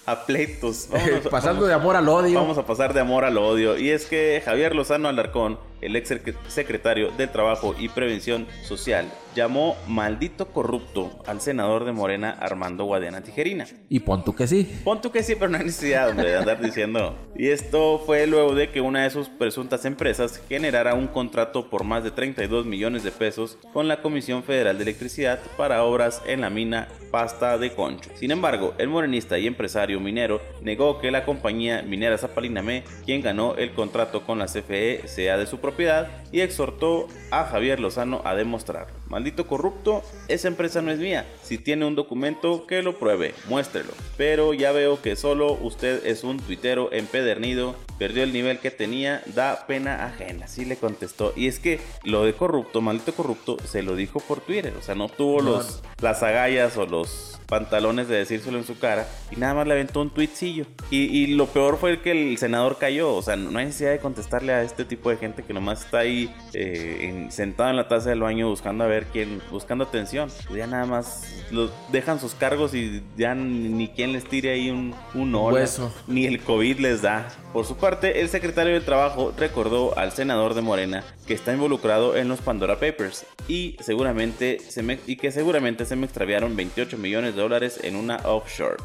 a 0.07 0.25
pleitos. 0.25 0.89
Pasando 1.31 1.67
de 1.67 1.75
amor 1.75 1.97
al 1.97 2.09
odio. 2.09 2.41
Vamos 2.41 2.59
a 2.59 2.65
pasar 2.65 2.95
de 2.95 3.01
amor 3.01 3.25
al 3.25 3.37
odio. 3.37 3.77
Y 3.77 3.91
es 3.91 4.07
que 4.07 4.41
Javier 4.45 4.75
Lozano 4.75 5.09
Alarcón, 5.09 5.59
el 5.81 5.97
ex 5.97 6.15
secretario 6.49 7.11
de 7.11 7.27
Trabajo 7.27 7.75
y 7.79 7.89
Prevención 7.89 8.47
Social, 8.63 9.13
llamó 9.37 9.77
maldito 9.87 10.49
corrupto 10.49 11.23
al 11.27 11.41
senador 11.41 11.85
de 11.85 11.93
Morena 11.93 12.31
Armando 12.31 12.85
Guadiana 12.85 13.21
Tijerina. 13.21 13.67
Y 13.89 14.01
pon 14.01 14.25
tú 14.25 14.35
que 14.35 14.49
sí. 14.49 14.81
Pon 14.83 15.01
tú 15.01 15.13
que 15.13 15.23
sí, 15.23 15.35
pero 15.37 15.51
no 15.51 15.59
hay 15.59 15.65
necesidad 15.65 16.13
de 16.15 16.39
andar 16.39 16.61
diciendo. 16.61 17.15
Y 17.37 17.49
esto 17.49 18.03
fue 18.05 18.27
luego 18.27 18.55
de 18.55 18.71
que 18.71 18.81
una 18.81 19.05
de 19.05 19.11
sus 19.11 19.29
presuntas 19.29 19.85
empresas 19.85 20.43
generara 20.49 20.95
un 20.95 21.07
contrato 21.07 21.69
por 21.69 21.85
más 21.85 22.03
de 22.03 22.11
32 22.11 22.65
millones 22.65 23.05
de 23.05 23.11
pesos 23.11 23.59
con 23.73 23.89
la 23.89 24.01
Comisión 24.01 24.43
Federal 24.43 24.79
de 24.79 24.85
Electricidad 24.85 25.39
para 25.59 25.85
obras 25.85 26.23
en 26.27 26.41
la 26.41 26.49
mina 26.49 26.89
Pasta 27.11 27.59
de 27.59 27.73
Concho. 27.73 28.11
Sin 28.15 28.31
embargo, 28.31 28.75
el 28.79 28.89
morenista 28.89 29.39
y 29.39 29.47
empresario 29.47 30.01
minero, 30.01 30.41
negó 30.63 30.99
que 30.99 31.11
la 31.11 31.25
compañía 31.25 31.83
minera 31.83 32.19
Zapalinamé, 32.19 32.85
quien 33.05 33.21
ganó 33.21 33.55
el 33.57 33.73
contrato 33.73 34.25
con 34.25 34.39
la 34.39 34.47
CFE, 34.47 35.07
sea 35.07 35.37
de 35.37 35.47
su 35.47 35.59
propiedad 35.59 36.09
y 36.33 36.41
exhortó 36.41 37.09
a 37.31 37.45
Javier 37.45 37.81
Lozano 37.81 38.23
a 38.25 38.35
demostrar. 38.35 38.89
Maldito 39.09 39.26
corrupto, 39.33 40.03
esa 40.29 40.49
empresa 40.49 40.83
no 40.83 40.91
es 40.91 40.99
mía. 40.99 41.27
Si 41.43 41.59
tiene 41.59 41.85
un 41.85 41.95
documento, 41.95 42.67
que 42.67 42.83
lo 42.83 42.99
pruebe, 42.99 43.35
muéstrelo. 43.49 43.93
Pero 44.17 44.55
ya 44.55 44.73
veo 44.73 45.01
que 45.01 45.17
solo 45.17 45.53
usted 45.53 46.07
es 46.07 46.25
un 46.25 46.39
tuitero 46.39 46.93
empedernido, 46.93 47.75
perdió 47.99 48.23
el 48.23 48.33
nivel 48.33 48.59
que 48.59 48.71
tenía, 48.71 49.23
da 49.27 49.67
pena 49.67 50.05
ajena. 50.05 50.47
Así 50.47 50.65
le 50.65 50.77
contestó. 50.77 51.33
Y 51.37 51.49
es 51.49 51.59
que 51.59 51.81
lo 52.05 52.25
de 52.25 52.35
corrupto, 52.35 52.81
maldito 52.81 53.15
corrupto, 53.15 53.57
se 53.65 53.83
lo 53.83 53.97
dijo 53.97 54.21
por 54.21 54.41
Twitter. 54.41 54.75
O 54.79 54.83
sea, 54.83 54.95
no 54.95 55.09
tuvo 55.09 55.41
los, 55.41 55.83
las 56.01 56.23
agallas 56.23 56.77
o 56.77 56.87
los 56.87 57.37
pantalones 57.47 58.09
de 58.09 58.17
decírselo 58.17 58.59
en 58.59 58.65
su 58.65 58.79
cara 58.79 59.07
y 59.31 59.37
nada 59.37 59.55
más 59.55 59.67
le 59.67 59.75
aventó 59.75 60.01
un 60.01 60.11
tweetcillo. 60.11 60.67
Y, 60.91 61.27
lo 61.29 61.47
peor 61.47 61.79
fue 61.79 62.01
que 62.01 62.11
el 62.13 62.39
senador 62.39 62.79
cayó. 62.79 63.15
O 63.15 63.23
sea, 63.23 63.37
no 63.37 63.59
hay 63.59 63.67
necesidad 63.67 63.91
de 63.91 63.99
contestarle 63.99 64.53
a 64.53 64.63
este 64.63 64.85
tipo 64.85 65.11
de 65.11 65.17
gente 65.17 65.43
que 65.43 65.53
nomás 65.53 65.85
está 65.85 65.99
ahí 65.99 66.35
eh, 66.53 67.27
sentado 67.31 67.71
en 67.71 67.77
la 67.77 67.89
taza 67.89 68.11
del 68.11 68.21
baño 68.21 68.49
buscando 68.49 68.85
a 68.85 68.87
ver 68.87 69.07
quién, 69.13 69.43
buscando 69.51 69.85
atención. 69.85 70.31
Ya 70.55 70.67
nada 70.67 70.87
más 70.87 71.25
lo, 71.51 71.71
dejan 71.93 72.21
sus 72.21 72.35
cargos 72.35 72.75
y 72.75 73.03
ya 73.17 73.35
ni, 73.35 73.89
quien 73.89 74.13
les 74.13 74.25
tire 74.25 74.53
ahí 74.53 74.71
un, 74.71 74.95
un 75.15 75.35
Hueso. 75.35 75.93
Ni 76.07 76.27
el 76.27 76.41
COVID 76.41 76.79
les 76.79 77.03
da. 77.03 77.29
Por 77.53 77.65
su 77.65 77.77
parte, 77.77 77.86
el 77.87 78.29
secretario 78.29 78.75
de 78.75 78.81
Trabajo 78.81 79.33
recordó 79.39 79.97
al 79.97 80.11
senador 80.11 80.55
de 80.55 80.61
Morena 80.61 81.05
que 81.25 81.35
está 81.35 81.53
involucrado 81.53 82.17
en 82.17 82.27
los 82.27 82.41
Pandora 82.41 82.81
Papers 82.81 83.25
y 83.47 83.77
seguramente 83.81 84.59
se 84.59 84.83
me, 84.83 84.99
y 85.07 85.17
que 85.17 85.31
seguramente 85.31 85.85
se 85.85 85.95
me 85.95 86.07
extraviaron 86.07 86.57
28 86.57 86.99
millones 86.99 87.37
de 87.37 87.43
dólares 87.43 87.79
en 87.85 87.95
una 87.95 88.17
offshore. 88.25 88.77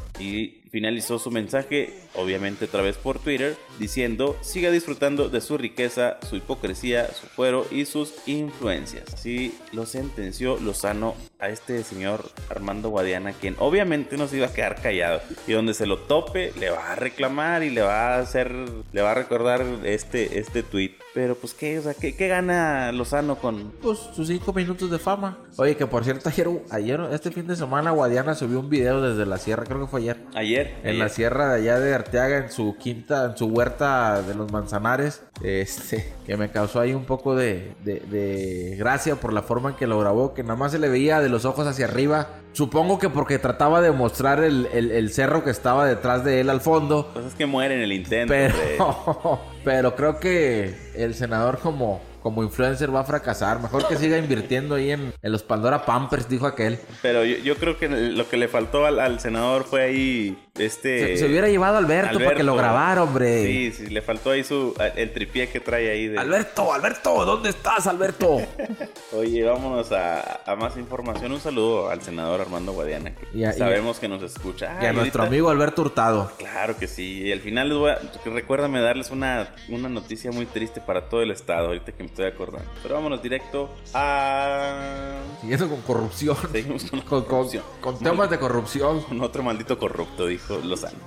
Finalizó 0.72 1.18
su 1.18 1.30
mensaje, 1.30 1.92
obviamente 2.14 2.64
otra 2.64 2.80
vez 2.80 2.96
por 2.96 3.18
Twitter, 3.18 3.56
diciendo 3.78 4.36
siga 4.40 4.70
disfrutando 4.70 5.28
de 5.28 5.42
su 5.42 5.58
riqueza, 5.58 6.16
su 6.28 6.36
hipocresía, 6.36 7.12
su 7.12 7.26
fuero 7.26 7.66
y 7.70 7.84
sus 7.84 8.14
influencias. 8.26 9.12
Así 9.12 9.54
lo 9.72 9.84
sentenció 9.84 10.58
Lozano 10.58 11.14
a 11.38 11.50
este 11.50 11.82
señor 11.82 12.24
Armando 12.48 12.88
Guadiana, 12.88 13.32
quien 13.32 13.54
obviamente 13.58 14.16
no 14.16 14.28
se 14.28 14.38
iba 14.38 14.46
a 14.46 14.52
quedar 14.52 14.80
callado. 14.80 15.20
Y 15.46 15.52
donde 15.52 15.74
se 15.74 15.86
lo 15.86 15.98
tope, 15.98 16.52
le 16.58 16.70
va 16.70 16.92
a 16.92 16.94
reclamar 16.94 17.62
y 17.62 17.70
le 17.70 17.82
va 17.82 18.14
a 18.14 18.20
hacer, 18.20 18.54
le 18.92 19.02
va 19.02 19.10
a 19.10 19.14
recordar 19.14 19.62
este, 19.84 20.38
este 20.38 20.62
tweet. 20.62 20.92
Pero 21.12 21.34
pues 21.34 21.52
qué, 21.52 21.78
o 21.78 21.82
sea, 21.82 21.92
¿qué, 21.92 22.16
qué 22.16 22.28
gana 22.28 22.92
Lozano 22.92 23.36
con... 23.36 23.72
Pues 23.82 23.98
sus 23.98 24.28
cinco 24.28 24.54
minutos 24.54 24.90
de 24.90 24.98
fama. 24.98 25.36
Oye, 25.58 25.76
que 25.76 25.86
por 25.86 26.04
cierto, 26.04 26.30
ayer, 26.30 26.48
ayer, 26.70 27.00
este 27.12 27.30
fin 27.30 27.46
de 27.46 27.56
semana 27.56 27.90
Guadiana 27.90 28.34
subió 28.34 28.60
un 28.60 28.70
video 28.70 29.02
desde 29.02 29.26
la 29.26 29.36
sierra, 29.36 29.64
creo 29.64 29.80
que 29.80 29.86
fue 29.88 30.00
ayer. 30.00 30.16
Ayer 30.34 30.61
en 30.82 30.98
la 30.98 31.08
sierra 31.08 31.52
de 31.52 31.60
allá 31.60 31.80
de 31.80 31.94
Arteaga, 31.94 32.38
en 32.38 32.50
su 32.50 32.76
quinta, 32.76 33.24
en 33.24 33.36
su 33.36 33.46
huerta 33.46 34.22
de 34.22 34.34
los 34.34 34.50
manzanares. 34.52 35.22
Este, 35.42 36.12
que 36.26 36.36
me 36.36 36.50
causó 36.50 36.80
ahí 36.80 36.94
un 36.94 37.04
poco 37.04 37.34
de, 37.34 37.72
de, 37.84 38.76
gracia 38.78 39.16
por 39.16 39.32
la 39.32 39.42
forma 39.42 39.70
en 39.70 39.76
que 39.76 39.86
lo 39.86 39.98
grabó, 39.98 40.34
que 40.34 40.42
nada 40.42 40.56
más 40.56 40.72
se 40.72 40.78
le 40.78 40.88
veía 40.88 41.20
de 41.20 41.28
los 41.28 41.44
ojos 41.44 41.66
hacia 41.66 41.86
arriba. 41.86 42.28
Supongo 42.52 42.98
que 42.98 43.08
porque 43.08 43.38
trataba 43.38 43.80
de 43.80 43.92
mostrar 43.92 44.42
el, 44.44 44.66
el, 44.66 45.10
cerro 45.10 45.42
que 45.42 45.50
estaba 45.50 45.86
detrás 45.86 46.24
de 46.24 46.40
él 46.40 46.50
al 46.50 46.60
fondo. 46.60 47.10
Pues 47.12 47.26
es 47.26 47.34
que 47.34 47.46
muere 47.46 47.74
en 47.74 47.80
el 47.80 47.92
intento. 47.92 48.32
Pero, 48.32 49.40
pero 49.64 49.96
creo 49.96 50.20
que 50.20 50.74
el 50.94 51.14
senador 51.14 51.58
como 51.58 52.00
como 52.22 52.42
influencer 52.42 52.94
va 52.94 53.00
a 53.00 53.04
fracasar. 53.04 53.60
Mejor 53.60 53.86
que 53.88 53.96
siga 53.96 54.16
invirtiendo 54.16 54.76
ahí 54.76 54.92
en, 54.92 55.12
los 55.22 55.42
Pandora 55.42 55.84
Pampers, 55.84 56.28
dijo 56.28 56.46
aquel. 56.46 56.78
Pero 57.02 57.24
yo, 57.24 57.56
creo 57.56 57.78
que 57.78 57.88
lo 57.88 58.28
que 58.28 58.36
le 58.36 58.48
faltó 58.48 58.86
al, 58.86 59.20
senador 59.20 59.64
fue 59.64 59.82
ahí 59.82 60.38
este... 60.58 61.16
Se, 61.16 61.26
hubiera 61.26 61.48
llevado 61.48 61.76
a 61.76 61.78
Alberto, 61.78 62.18
para 62.18 62.34
que 62.34 62.42
lo 62.42 62.54
grabara, 62.54 63.02
hombre. 63.02 63.46
Sí, 63.46 63.72
sí, 63.72 63.86
le 63.86 64.02
faltó 64.02 64.30
ahí 64.30 64.44
su 64.44 64.74
el 64.96 65.12
tripié 65.12 65.48
que 65.48 65.60
trae 65.60 65.90
ahí. 65.90 66.08
De... 66.08 66.18
Alberto, 66.18 66.72
Alberto, 66.72 67.24
¿dónde 67.24 67.48
estás, 67.48 67.86
Alberto? 67.86 68.42
Oye, 69.12 69.42
vámonos 69.44 69.90
a, 69.92 70.42
más 70.58 70.76
información. 70.76 71.32
Un 71.32 71.40
saludo 71.40 71.88
al 71.88 72.02
senador 72.02 72.40
Armando 72.42 72.72
Guadiana, 72.72 73.14
que 73.14 73.52
sabemos 73.52 73.98
que 73.98 74.08
nos 74.08 74.22
escucha. 74.22 74.78
y 74.82 74.86
a 74.86 74.92
nuestro 74.92 75.22
amigo 75.22 75.48
Alberto 75.48 75.82
Hurtado. 75.82 76.30
Claro 76.36 76.76
que 76.76 76.86
sí. 76.86 77.22
Y 77.22 77.32
al 77.32 77.40
final 77.40 77.70
les 77.70 77.78
voy 77.78 77.90
a... 77.90 77.98
Recuérdame 78.24 78.80
darles 78.80 79.10
una, 79.10 79.54
una 79.68 79.88
noticia 79.88 80.32
muy 80.32 80.44
triste 80.44 80.80
para 80.80 81.08
todo 81.08 81.22
el 81.22 81.30
estado, 81.30 81.68
ahorita 81.68 81.92
que 81.92 82.04
estoy 82.04 82.26
acordando. 82.26 82.70
Pero 82.82 82.94
vámonos 82.94 83.22
directo 83.22 83.70
a. 83.94 85.14
Siguiendo 85.40 85.68
con 85.68 85.80
corrupción. 85.80 86.36
Seguimos 86.52 86.84
con, 86.84 87.22
corrupción. 87.22 87.62
Con, 87.80 87.98
temas 87.98 88.28
de 88.28 88.38
corrupción. 88.38 89.00
Con 89.02 89.20
otro 89.22 89.42
maldito 89.42 89.78
corrupto, 89.78 90.26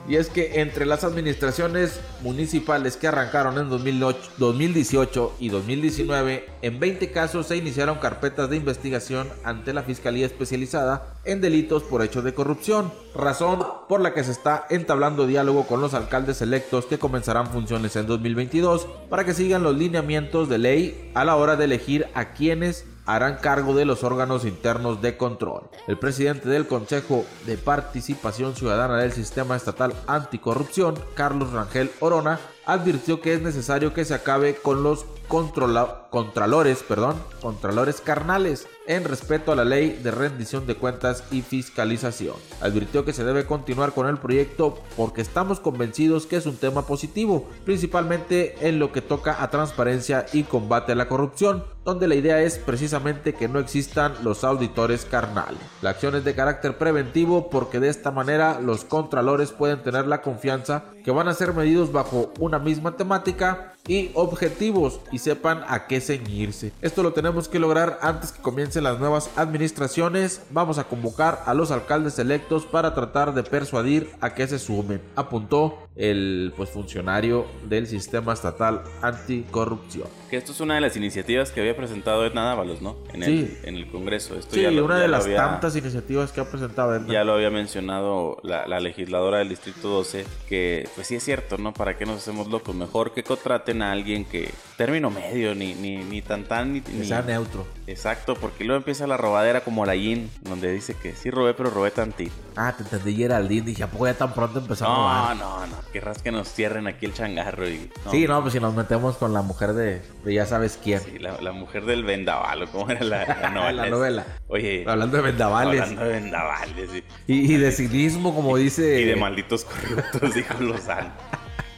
Y 0.08 0.16
es 0.16 0.30
que 0.30 0.62
entre 0.62 0.86
las 0.86 1.04
administraciones 1.04 2.00
municipales 2.22 2.98
que 2.98 3.08
arrancaron 3.08 3.58
en 3.58 3.70
2018 3.70 5.36
y 5.40 5.50
2019, 5.50 6.50
en 6.62 6.80
20 6.80 7.12
casos 7.12 7.48
se 7.48 7.58
iniciaron 7.58 8.00
carpetas 8.00 8.50
de 8.50 8.58
investigación 8.58 9.28
ante 9.44 9.74
la 9.74 9.84
Fiscalía 9.84 10.26
Especializada 10.26 11.16
en 11.26 11.42
delitos 11.42 11.84
por 11.84 12.02
hechos 12.02 12.24
de 12.24 12.34
corrupción, 12.34 12.92
razón 13.14 13.64
por 13.88 14.02
la 14.02 14.14
que 14.14 14.24
se 14.24 14.32
está 14.32 14.66
entablando 14.70 15.28
diálogo 15.28 15.68
con 15.68 15.82
los 15.82 15.94
alcaldes 15.94 16.42
electos 16.42 16.86
que 16.86 17.00
comenzarán 17.00 17.48
funciones 17.48 17.96
en 17.96 18.08
2022 18.08 18.88
para 19.10 19.26
que 19.26 19.34
sigan 19.34 19.64
los 19.64 19.76
lineamientos 19.76 20.50
de 20.50 20.58
ley 20.58 21.12
a 21.14 21.26
la 21.26 21.36
hora 21.36 21.56
de 21.56 21.66
elegir 21.66 22.08
a 22.14 22.34
quienes 22.34 22.86
harán 23.06 23.38
cargo 23.38 23.76
de 23.76 23.86
los 23.86 24.04
órganos 24.04 24.46
internos 24.46 25.02
de 25.02 25.18
control. 25.18 25.70
El 25.88 25.98
presidente 25.98 26.50
del 26.50 26.68
Consejo 26.68 27.26
de 27.46 27.58
Participación 27.58 28.56
Ciudadana 28.56 28.98
del 28.98 29.12
Sistema 29.12 29.56
Estatal 29.56 29.94
Anticorrupción, 30.08 30.96
Carlos 31.14 31.52
Rangel 31.52 31.92
Orona, 32.00 32.40
advirtió 32.66 33.22
que 33.22 33.34
es 33.34 33.42
necesario 33.42 33.94
que 33.94 34.06
se 34.06 34.16
acabe 34.16 34.56
con 34.56 34.84
los 34.84 35.06
contralores, 35.28 36.84
perdón, 36.84 37.16
contralores 37.42 38.02
carnales 38.02 38.68
en 38.88 39.04
respeto 39.04 39.52
a 39.52 39.56
la 39.56 39.66
ley 39.66 40.00
de 40.04 40.12
rendición 40.12 40.68
de 40.68 40.76
cuentas 40.76 41.24
y 41.32 41.42
fiscalización. 41.42 42.36
Advirtió 42.62 43.06
que 43.06 43.14
se 43.14 43.24
debe 43.24 43.46
continuar 43.46 43.94
con 43.94 44.08
el 44.08 44.18
proyecto 44.18 44.78
porque 44.96 45.22
estamos 45.22 45.60
convencidos 45.60 46.26
que 46.26 46.36
es 46.36 46.46
un 46.46 46.58
tema 46.58 46.86
positivo, 46.86 47.48
principalmente 47.64 48.56
en 48.68 48.80
lo 48.80 48.92
que 48.92 49.02
toca 49.02 49.42
a 49.42 49.50
transparencia 49.50 50.26
y 50.34 50.44
combate 50.44 50.92
a 50.92 50.96
la 50.96 51.08
corrupción, 51.08 51.64
donde 51.84 52.08
la 52.08 52.16
idea 52.16 52.42
es 52.42 52.58
precisamente 52.58 53.34
que 53.34 53.48
no 53.48 53.60
existan 53.60 54.14
los 54.24 54.44
auditores 54.44 55.06
carnales. 55.06 55.60
La 55.82 55.92
acción 55.92 56.16
es 56.16 56.24
de 56.24 56.36
carácter 56.36 56.78
preventivo 56.78 57.50
porque 57.50 57.80
de 57.80 57.90
esta 57.90 58.12
manera 58.12 58.60
los 58.60 58.86
contralores 58.86 59.52
pueden 59.52 59.84
tener 59.84 60.08
la 60.08 60.22
confianza 60.22 60.86
que 61.04 61.12
van 61.12 61.28
a 61.28 61.34
ser 61.34 61.54
medidos 61.54 61.92
bajo 61.92 62.32
una 62.40 62.60
misma 62.60 62.98
temática 62.98 63.75
y 63.88 64.12
objetivos 64.14 65.00
y 65.12 65.20
sepan 65.20 65.64
a 65.68 65.88
qué 65.88 66.02
ceñirse. 66.02 66.72
Esto 66.82 67.04
lo 67.04 67.14
tenemos 67.14 67.48
que 67.48 67.60
lograr 67.60 68.00
antes 68.02 68.32
que 68.32 68.42
comiencen 68.42 68.84
las 68.84 69.00
nuevas 69.00 69.30
administraciones. 69.36 70.42
Vamos 70.52 70.78
a 70.78 70.86
convocar 70.86 71.44
a 71.46 71.54
los 71.54 71.72
alcaldes 71.72 72.20
electos 72.20 72.66
para 72.66 72.94
tratar 72.94 73.34
de 73.34 73.44
persuadir 73.44 74.10
a 74.22 74.34
que 74.34 74.48
se 74.48 74.60
sumen, 74.60 75.02
apuntó 75.16 75.85
el 75.96 76.54
pues 76.58 76.70
funcionario 76.70 77.46
del 77.68 77.88
sistema 77.88 78.34
estatal 78.34 78.84
anticorrupción. 79.02 80.08
Que 80.30 80.38
esto 80.38 80.52
es 80.52 80.60
una 80.60 80.76
de 80.76 80.82
las 80.82 80.98
iniciativas 80.98 81.52
que 81.52 81.62
había 81.62 81.76
presentado 81.76 82.26
Edna 82.26 82.44
Dávalos, 82.44 82.82
¿no? 82.82 82.98
En 83.14 83.24
el, 83.24 83.58
en 83.64 83.76
el 83.76 83.88
Congreso. 83.88 84.36
Esto 84.36 84.56
sí, 84.56 84.66
una 84.66 84.98
de 84.98 85.08
las 85.08 85.26
tantas 85.26 85.76
iniciativas 85.76 86.32
que 86.32 86.42
ha 86.42 86.50
presentado 86.50 86.96
Edna. 86.96 87.14
Ya 87.14 87.24
lo 87.24 87.34
había 87.34 87.50
mencionado 87.50 88.38
la, 88.44 88.68
la, 88.68 88.80
legisladora 88.80 89.40
del 89.40 89.50
Distrito 89.50 89.88
12, 89.88 90.26
que 90.50 90.90
pues 90.96 91.08
sí 91.08 91.16
es 91.16 91.24
cierto, 91.24 91.58
¿no? 91.58 91.74
¿Para 91.74 91.98
qué 91.98 92.06
nos 92.06 92.18
hacemos 92.18 92.48
locos? 92.48 92.76
Mejor 92.76 93.14
que 93.14 93.24
contraten 93.24 93.82
a 93.82 93.92
alguien 93.92 94.26
que 94.26 94.50
término 94.78 95.10
medio, 95.10 95.56
ni, 95.56 95.76
ni, 95.76 95.98
ni 95.98 96.22
tan 96.22 96.44
tan, 96.44 96.74
ni... 96.74 96.82
Que 96.82 97.06
sea 97.06 97.22
neutro. 97.22 97.66
Exacto, 97.88 98.36
porque 98.36 98.64
luego 98.64 98.78
empieza 98.78 99.08
la 99.08 99.18
robadera 99.18 99.64
como 99.64 99.86
la 99.86 99.96
Yin, 99.96 100.30
donde 100.42 100.72
dice 100.72 100.96
que 101.02 101.16
sí 101.16 101.30
robé, 101.30 101.54
pero 101.54 101.70
robé 101.70 101.92
tantito. 101.92 102.34
Ah, 102.56 102.74
te 102.76 102.84
entendí 102.84 103.16
Geraldine, 103.16 103.66
dije, 103.66 103.84
¿a 103.84 103.88
poco 103.88 104.08
ya 104.08 104.16
tan 104.16 104.34
pronto 104.34 104.60
empezó 104.60 104.86
a 104.86 104.96
robar? 104.96 105.38
No, 105.38 105.60
no, 105.60 105.68
no, 105.68 105.85
querrás 105.92 106.22
que 106.22 106.32
nos 106.32 106.52
cierren 106.52 106.88
aquí 106.88 107.06
el 107.06 107.14
changarro 107.14 107.68
y... 107.68 107.90
sí, 108.12 108.28
no, 108.28 108.42
pues 108.42 108.54
si 108.54 108.60
nos 108.60 108.74
metemos 108.74 109.18
con 109.18 109.34
la 109.34 109.42
mujer 109.42 109.74
de, 109.74 110.02
ya 110.26 110.46
sabes 110.46 110.80
quién. 110.82 111.00
Sí, 111.00 111.20
la, 111.20 111.52
mujer 111.52 111.86
del 111.86 112.04
vendaval, 112.04 112.68
¿cómo 112.70 112.90
era 112.90 113.04
la, 113.04 113.26
novela? 113.54 113.84
la 113.84 113.90
novela. 113.90 114.26
Oye... 114.48 114.84
Hablando 114.88 115.18
de 115.18 115.24
vendavales. 115.24 115.82
Hablando 115.82 116.04
de 116.04 116.14
vendavales, 116.14 116.90
sí. 116.92 117.04
Y, 117.28 117.54
y 117.54 117.58
de 117.58 117.72
cinismo, 117.72 118.36
como 118.36 118.58
dice... 118.58 119.02
Y 119.02 119.06
de 119.06 119.16
malditos 119.16 119.66
corruptos, 119.66 120.34
dijo 120.36 120.62
Lozano. 120.62 121.12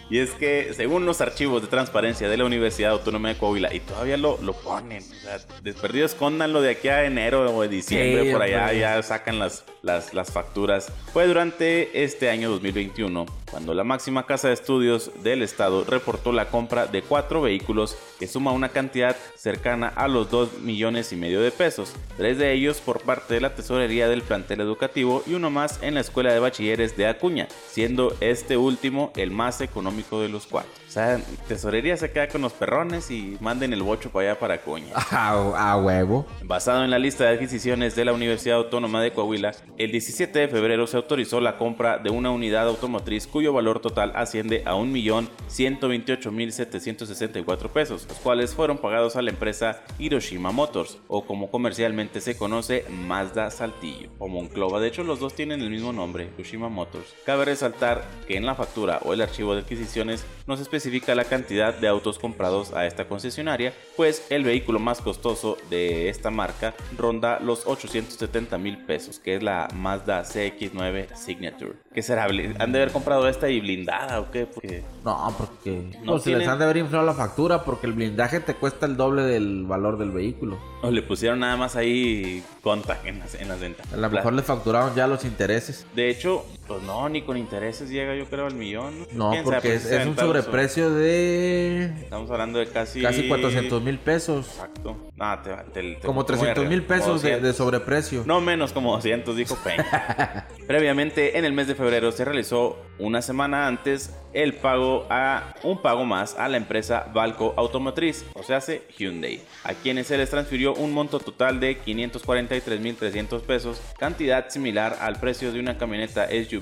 Y 0.10 0.20
es 0.20 0.32
que, 0.32 0.74
según 0.74 1.06
los 1.06 1.20
archivos 1.20 1.62
de 1.62 1.68
transparencia 1.68 2.30
de 2.30 2.38
la 2.38 2.46
Universidad 2.46 2.92
Autónoma 2.92 3.30
de 3.30 3.36
Coahuila, 3.36 3.74
y 3.74 3.82
todavía 3.82 4.16
lo, 4.16 4.38
lo 4.42 4.54
ponen, 4.54 5.04
o 5.04 5.22
sea, 5.22 5.40
desperdido 5.64 6.06
escóndanlo 6.06 6.62
de 6.62 6.72
aquí 6.72 6.88
a 6.88 7.04
enero 7.04 7.54
o 7.54 7.62
de 7.62 7.68
diciembre, 7.68 8.32
por 8.32 8.42
allá 8.42 8.72
ya 8.72 9.04
sacan 9.04 9.38
las, 9.38 9.66
las, 9.82 10.14
las 10.14 10.32
facturas. 10.32 10.92
Fue 11.12 11.28
durante 11.28 12.04
este 12.04 12.30
año 12.30 12.50
2021 12.50 13.26
cuando 13.50 13.74
la 13.74 13.84
máxima 13.84 14.26
casa 14.26 14.50
de 14.50 14.54
estudios 14.54 15.12
del 15.24 15.42
estado 15.42 15.84
reportó 15.84 16.32
la 16.32 16.50
compra 16.50 16.88
de 16.88 17.02
cuatro 17.02 17.42
vehículos 17.42 17.98
que 18.20 18.28
suma 18.28 18.52
una 18.52 18.70
cantidad 18.70 19.16
cercana 19.36 19.88
a 19.88 20.08
los 20.08 20.30
2 20.30 20.60
millones 20.62 21.12
y 21.14 21.16
medio 21.16 21.42
de 21.42 21.52
pesos, 21.52 21.94
tres 22.18 22.38
de 22.38 22.54
ellos 22.54 22.82
por 22.82 23.02
parte 23.02 23.34
de 23.34 23.42
la 23.42 23.56
tesorería 23.56 24.08
del 24.08 24.22
plantel 24.22 24.62
educativo 24.62 25.24
y 25.26 25.34
uno 25.34 25.50
más 25.50 25.80
en 25.82 25.94
la 25.94 26.02
escuela 26.02 26.34
de 26.34 26.40
bachilleres 26.40 26.98
de 26.98 27.08
Acuña, 27.08 27.48
siendo 27.70 28.16
este 28.20 28.58
último 28.58 29.12
el 29.16 29.32
más 29.32 29.62
económico 29.62 30.22
de 30.22 30.30
los 30.30 30.48
cuatro. 30.48 30.72
O 30.88 30.92
sea, 30.92 31.20
tesorería 31.48 31.98
se 31.98 32.12
queda 32.12 32.28
con 32.28 32.42
los 32.42 32.54
perrones 32.54 33.12
y 33.12 33.38
manden 33.40 33.74
el 33.74 33.84
bocho 33.84 34.10
para 34.10 34.32
allá 34.32 34.40
para 34.40 34.54
Acuña. 34.56 34.94
A, 35.12 35.78
huevo. 35.78 36.26
Basado 36.44 36.84
en 36.84 36.92
la 36.92 37.00
lista 37.00 37.26
de 37.26 37.32
adquisiciones 37.32 37.96
de 37.96 38.06
la 38.06 38.14
Universidad 38.14 38.58
Autónoma 38.58 39.02
de 39.02 39.12
Coahuila, 39.12 39.52
el 39.78 39.92
17 39.92 40.40
de 40.40 40.48
febrero 40.48 40.88
se 40.88 40.98
autorizó 40.98 41.42
la 41.42 41.58
compra 41.58 41.98
de 41.98 42.10
una 42.10 42.32
unidad 42.32 42.68
automotriz 42.68 43.28
cuyo 43.38 43.54
valor 43.54 43.80
total 43.80 44.12
asciende 44.16 44.64
a 44.66 44.74
1.128.764 44.74 47.70
pesos, 47.70 48.08
los 48.10 48.18
cuales 48.18 48.56
fueron 48.56 48.80
pagados 48.80 49.16
a 49.16 49.22
la 49.22 49.30
empresa 49.30 49.84
Hiroshima 50.00 50.52
Motors, 50.52 50.98
o 51.08 51.24
como 51.24 51.52
comercialmente 51.52 52.20
se 52.20 52.36
conoce, 52.36 52.84
Mazda 52.90 53.52
Saltillo, 53.52 54.10
o 54.18 54.28
Monclova. 54.28 54.80
De 54.80 54.88
hecho, 54.88 55.04
los 55.04 55.20
dos 55.20 55.36
tienen 55.36 55.62
el 55.62 55.70
mismo 55.70 55.94
nombre, 55.94 56.32
Hiroshima 56.36 56.68
Motors. 56.68 57.14
Cabe 57.28 57.46
resaltar 57.46 58.04
que 58.28 58.38
en 58.38 58.48
la 58.48 58.56
factura 58.56 59.02
o 59.04 59.14
el 59.14 59.22
archivo 59.22 59.54
de 59.54 59.62
adquisiciones 59.62 60.26
no 60.48 60.58
se 60.58 60.64
especifica 60.64 61.14
la 61.14 61.26
cantidad 61.26 61.76
de 61.76 61.88
autos 61.88 62.18
comprados 62.18 62.74
a 62.74 62.88
esta 62.88 63.08
concesionaria, 63.08 63.72
pues 63.96 64.26
el 64.32 64.46
vehículo 64.46 64.80
más 64.80 65.00
costoso 65.00 65.60
de 65.70 66.10
esta 66.10 66.32
marca 66.32 66.74
ronda 66.98 67.40
los 67.40 67.68
870 67.68 68.58
mil 68.58 68.80
pesos, 68.80 69.20
que 69.20 69.36
es 69.36 69.44
la 69.44 69.68
Mazda 69.76 70.24
CX9 70.24 71.16
Signature. 71.16 71.74
¿Qué 71.94 72.02
será? 72.02 72.24
¿Han 72.24 72.72
de 72.72 72.80
haber 72.80 72.92
comprado 72.92 73.27
esta 73.28 73.50
y 73.50 73.60
blindada 73.60 74.20
o 74.20 74.32
qué? 74.32 74.46
Porque... 74.46 74.84
No, 75.04 75.34
porque 75.38 75.84
no 76.04 76.14
pues, 76.14 76.26
les 76.26 76.48
han 76.48 76.60
de 76.60 76.66
haber 76.66 76.78
inflado 76.78 77.06
la 77.06 77.14
factura 77.14 77.64
porque 77.64 77.88
el 77.88 77.94
blindaje 77.94 78.40
te 78.40 78.54
cuesta 78.56 78.86
el 78.86 78.98
doble 78.98 79.24
del 79.24 79.66
valor 79.66 79.98
del 79.98 80.12
vehículo. 80.12 80.58
O 80.82 80.92
le 80.92 81.02
pusieron 81.02 81.40
nada 81.40 81.58
más 81.58 81.76
ahí 81.76 82.44
contact 82.62 83.06
en 83.06 83.20
las, 83.20 83.36
en 83.36 83.48
las 83.48 83.60
ventas. 83.60 83.92
A 83.94 83.98
lo 83.98 84.10
mejor 84.10 84.34
le 84.34 84.44
facturaron 84.44 84.96
ya 84.96 85.08
los 85.08 85.26
intereses. 85.26 85.86
De 85.96 86.10
hecho, 86.10 86.46
pues 86.68 86.84
no, 86.84 87.08
ni 87.10 87.22
con 87.22 87.38
intereses 87.38 87.90
llega 87.90 88.16
yo 88.16 88.26
creo 88.26 88.46
al 88.46 88.56
millón. 88.56 89.08
No, 89.14 89.32
porque 89.44 89.76
es, 89.76 89.86
un 90.06 90.18
sobreprecio 90.18 90.94
de... 90.94 91.86
Estamos 92.02 92.30
hablando 92.30 92.60
de 92.60 92.68
casi... 92.68 93.02
Casi 93.02 93.28
400 93.28 93.82
mil 93.82 93.98
pesos. 94.00 94.48
Exacto. 94.48 94.98
No, 95.16 95.40
te, 95.74 96.00
como 96.00 96.26
300 96.26 96.68
mil 96.68 96.84
pesos 96.84 97.22
de, 97.22 97.54
sobreprecio. 97.54 98.24
No 98.26 98.42
menos, 98.42 98.74
como 98.74 98.94
200, 98.94 99.36
dijo 99.36 99.58
Peña. 99.64 100.48
Previamente, 100.68 101.38
en 101.38 101.46
el 101.46 101.54
mes 101.54 101.68
de 101.68 101.76
febrero 101.76 102.12
se 102.12 102.26
realizó 102.26 102.78
una 103.00 103.22
semana 103.22 103.68
antes 103.68 104.14
el 104.34 104.54
pago 104.54 105.08
a 105.10 105.56
un 105.64 105.82
pago 105.82 106.06
más 106.06 106.36
a 106.38 106.48
la 106.48 106.58
empresa 106.58 107.08
Valco 107.14 107.54
Automotriz, 107.58 108.26
o 108.34 108.44
sea, 108.44 108.58
hace 108.58 108.84
Hyundai, 108.98 109.42
a 109.64 109.74
quienes 109.74 110.08
se 110.08 110.18
les 110.18 110.30
transfirió 110.30 110.76
un 110.76 110.94
monto 110.94 111.20
total 111.20 111.60
de 111.60 111.82
543.300 111.82 113.42
pesos, 113.42 113.82
cantidad 113.98 114.50
similar 114.50 114.98
al 115.02 115.20
precio 115.20 115.52
de 115.52 115.60
una 115.60 115.78
camioneta 115.78 116.28
SUV 116.28 116.57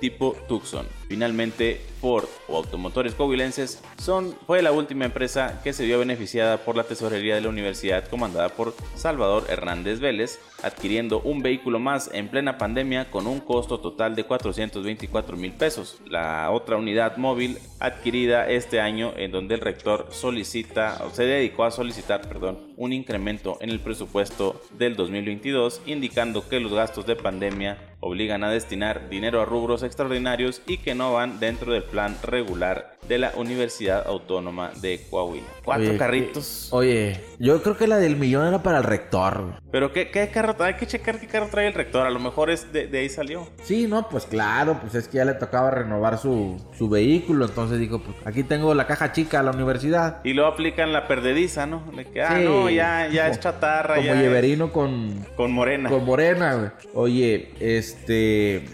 tipo 0.00 0.36
Tucson. 0.48 0.86
Finalmente, 1.08 1.80
Ford 2.00 2.26
o 2.48 2.56
Automotores 2.56 3.14
Coahuilenses 3.14 3.82
son, 3.98 4.34
fue 4.46 4.62
la 4.62 4.72
última 4.72 5.04
empresa 5.04 5.60
que 5.62 5.72
se 5.72 5.84
vio 5.84 5.98
beneficiada 5.98 6.58
por 6.58 6.76
la 6.76 6.84
tesorería 6.84 7.34
de 7.34 7.40
la 7.42 7.48
universidad 7.48 8.08
comandada 8.08 8.48
por 8.50 8.74
Salvador 8.96 9.46
Hernández 9.48 10.00
Vélez, 10.00 10.38
adquiriendo 10.62 11.20
un 11.20 11.42
vehículo 11.42 11.78
más 11.78 12.10
en 12.12 12.28
plena 12.28 12.58
pandemia 12.58 13.10
con 13.10 13.26
un 13.26 13.40
costo 13.40 13.80
total 13.80 14.14
de 14.14 14.24
424 14.24 15.36
mil 15.36 15.52
pesos. 15.52 16.00
La 16.06 16.50
otra 16.50 16.76
unidad 16.76 17.16
móvil 17.16 17.58
adquirida 17.78 18.48
este 18.48 18.80
año 18.80 19.12
en 19.16 19.32
donde 19.32 19.54
el 19.54 19.60
rector 19.60 20.08
solicita 20.10 21.02
o 21.04 21.10
se 21.10 21.24
dedicó 21.24 21.64
a 21.64 21.70
solicitar, 21.70 22.20
perdón, 22.28 22.58
un 22.76 22.92
incremento 22.92 23.58
en 23.60 23.70
el 23.70 23.80
presupuesto 23.80 24.60
del 24.78 24.96
2022, 24.96 25.82
indicando 25.86 26.48
que 26.48 26.60
los 26.60 26.72
gastos 26.72 27.06
de 27.06 27.16
pandemia 27.16 27.78
obligan 28.00 28.42
a 28.44 28.50
destinar 28.50 29.08
dinero 29.10 29.42
a 29.42 29.44
rubros 29.44 29.82
extraordinarios 29.82 30.62
y 30.66 30.78
que 30.78 30.94
no 30.94 31.12
van 31.12 31.38
dentro 31.38 31.72
del 31.72 31.82
plan 31.82 32.16
regular 32.22 32.96
de 33.06 33.18
la 33.18 33.32
Universidad 33.36 34.06
Autónoma 34.06 34.70
de 34.80 35.02
Coahuila. 35.10 35.46
Cuatro 35.64 35.96
carritos. 35.98 36.68
Oye, 36.72 37.20
yo 37.38 37.62
creo 37.62 37.76
que 37.76 37.86
la 37.86 37.98
del 37.98 38.16
millón 38.16 38.46
era 38.46 38.62
para 38.62 38.78
el 38.78 38.84
rector. 38.84 39.54
Pero 39.70 39.92
¿qué, 39.92 40.10
qué 40.10 40.28
carro? 40.28 40.49
Hay 40.58 40.74
que 40.74 40.86
checar 40.86 41.18
qué 41.18 41.26
carro 41.26 41.48
trae 41.50 41.68
el 41.68 41.74
rector. 41.74 42.06
A 42.06 42.10
lo 42.10 42.18
mejor 42.18 42.50
es 42.50 42.72
de, 42.72 42.88
ahí 42.96 43.08
salió. 43.08 43.48
Sí, 43.62 43.86
no, 43.86 44.08
pues 44.08 44.26
claro, 44.26 44.78
pues 44.80 44.94
es 44.94 45.08
que 45.08 45.18
ya 45.18 45.24
le 45.24 45.34
tocaba 45.34 45.70
renovar 45.70 46.18
su, 46.18 46.56
su 46.76 46.88
vehículo. 46.88 47.46
Entonces 47.46 47.78
dijo, 47.78 48.00
pues 48.00 48.16
aquí 48.24 48.42
tengo 48.42 48.74
la 48.74 48.86
caja 48.86 49.12
chica 49.12 49.40
a 49.40 49.42
la 49.42 49.52
universidad. 49.52 50.20
Y 50.24 50.34
luego 50.34 50.50
aplican 50.50 50.92
la 50.92 51.06
perdediza, 51.06 51.66
¿no? 51.66 51.82
De 51.96 52.04
que, 52.04 52.22
ah, 52.22 52.38
no, 52.38 52.68
ya, 52.70 53.08
ya 53.08 53.28
es 53.28 53.40
chatarra. 53.40 53.96
Como 53.96 54.14
Lleverino 54.14 54.72
con... 54.72 55.26
Con 55.36 55.52
Morena. 55.52 55.88
Con 55.88 56.04
Morena, 56.04 56.54
güey. 56.54 56.70
Oye, 56.94 57.54
este... 57.60 58.64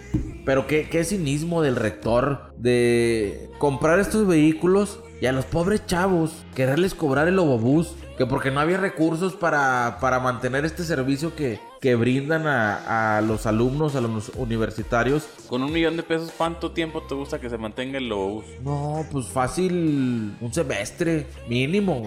Pero 0.45 0.67
qué, 0.69 0.89
qué 0.89 1.03
cinismo 1.03 1.61
del 1.61 1.75
rector 1.75 2.53
de 2.57 3.51
comprar 3.59 3.99
estos 3.99 4.27
vehículos 4.29 5.01
y 5.21 5.27
a 5.27 5.33
los 5.33 5.45
pobres 5.45 5.85
chavos 5.87 6.45
quererles 6.55 6.95
cobrar 6.95 7.27
el 7.27 7.39
obobús 7.39 7.97
que 8.17 8.27
porque 8.27 8.51
no 8.51 8.61
había 8.61 8.79
recursos 8.79 9.35
para, 9.35 9.99
para 10.01 10.21
mantener 10.21 10.65
este 10.65 10.85
servicio 10.85 11.35
que, 11.35 11.61
que 11.81 11.95
brindan 11.95 12.47
a, 12.47 13.17
a, 13.17 13.21
los 13.21 13.47
alumnos, 13.47 13.95
a 13.97 14.01
los 14.01 14.31
universitarios. 14.37 15.29
Con 15.49 15.62
un 15.62 15.73
millón 15.73 15.97
de 15.97 16.03
pesos, 16.03 16.33
¿cuánto 16.37 16.73
tiempo 16.73 17.03
te 17.03 17.15
gusta 17.15 17.41
que 17.41 17.49
se 17.49 17.59
mantenga 17.59 17.99
el 17.99 18.09
Lobos? 18.09 18.45
No, 18.62 19.05
pues 19.11 19.27
fácil, 19.27 20.35
un 20.41 20.53
semestre, 20.53 21.27
mínimo. 21.49 22.07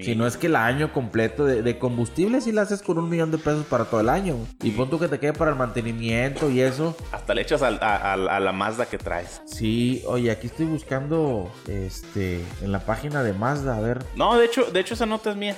Si 0.00 0.14
no 0.14 0.26
es 0.26 0.36
que 0.36 0.48
el 0.48 0.56
año 0.56 0.92
completo 0.92 1.44
de, 1.44 1.62
de, 1.62 1.78
combustible, 1.78 2.40
si 2.40 2.52
lo 2.52 2.60
haces 2.60 2.82
con 2.82 2.98
un 2.98 3.08
millón 3.08 3.30
de 3.30 3.38
pesos 3.38 3.64
para 3.66 3.84
todo 3.84 4.00
el 4.00 4.08
año. 4.08 4.36
Y 4.62 4.70
pon 4.70 4.90
tú 4.90 4.98
que 4.98 5.08
te 5.08 5.18
quede 5.18 5.32
para 5.32 5.50
el 5.50 5.56
mantenimiento 5.56 6.50
y 6.50 6.60
eso. 6.60 6.96
Hasta 7.12 7.34
le 7.34 7.42
echas 7.42 7.62
a, 7.62 7.68
a, 7.68 8.12
a, 8.12 8.40
la 8.40 8.52
Mazda 8.52 8.86
que 8.86 8.98
traes. 8.98 9.42
Sí, 9.46 10.02
oye, 10.06 10.30
aquí 10.30 10.48
estoy 10.48 10.66
buscando 10.66 11.50
este 11.68 12.44
en 12.60 12.72
la 12.72 12.80
página 12.80 13.22
de 13.22 13.32
Mazda, 13.32 13.76
a 13.76 13.80
ver. 13.80 14.04
No, 14.16 14.36
de 14.36 14.46
hecho, 14.46 14.64
de 14.70 14.80
hecho 14.80 14.94
esa 14.94 15.06
nota 15.06 15.30
es 15.30 15.36
mía. 15.36 15.56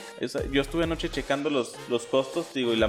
yo 0.52 0.60
estuve 0.60 0.84
anoche 0.84 1.08
checando 1.08 1.50
los, 1.50 1.74
los 1.88 2.04
costos, 2.06 2.46
digo, 2.54 2.72
y 2.72 2.76
la, 2.76 2.88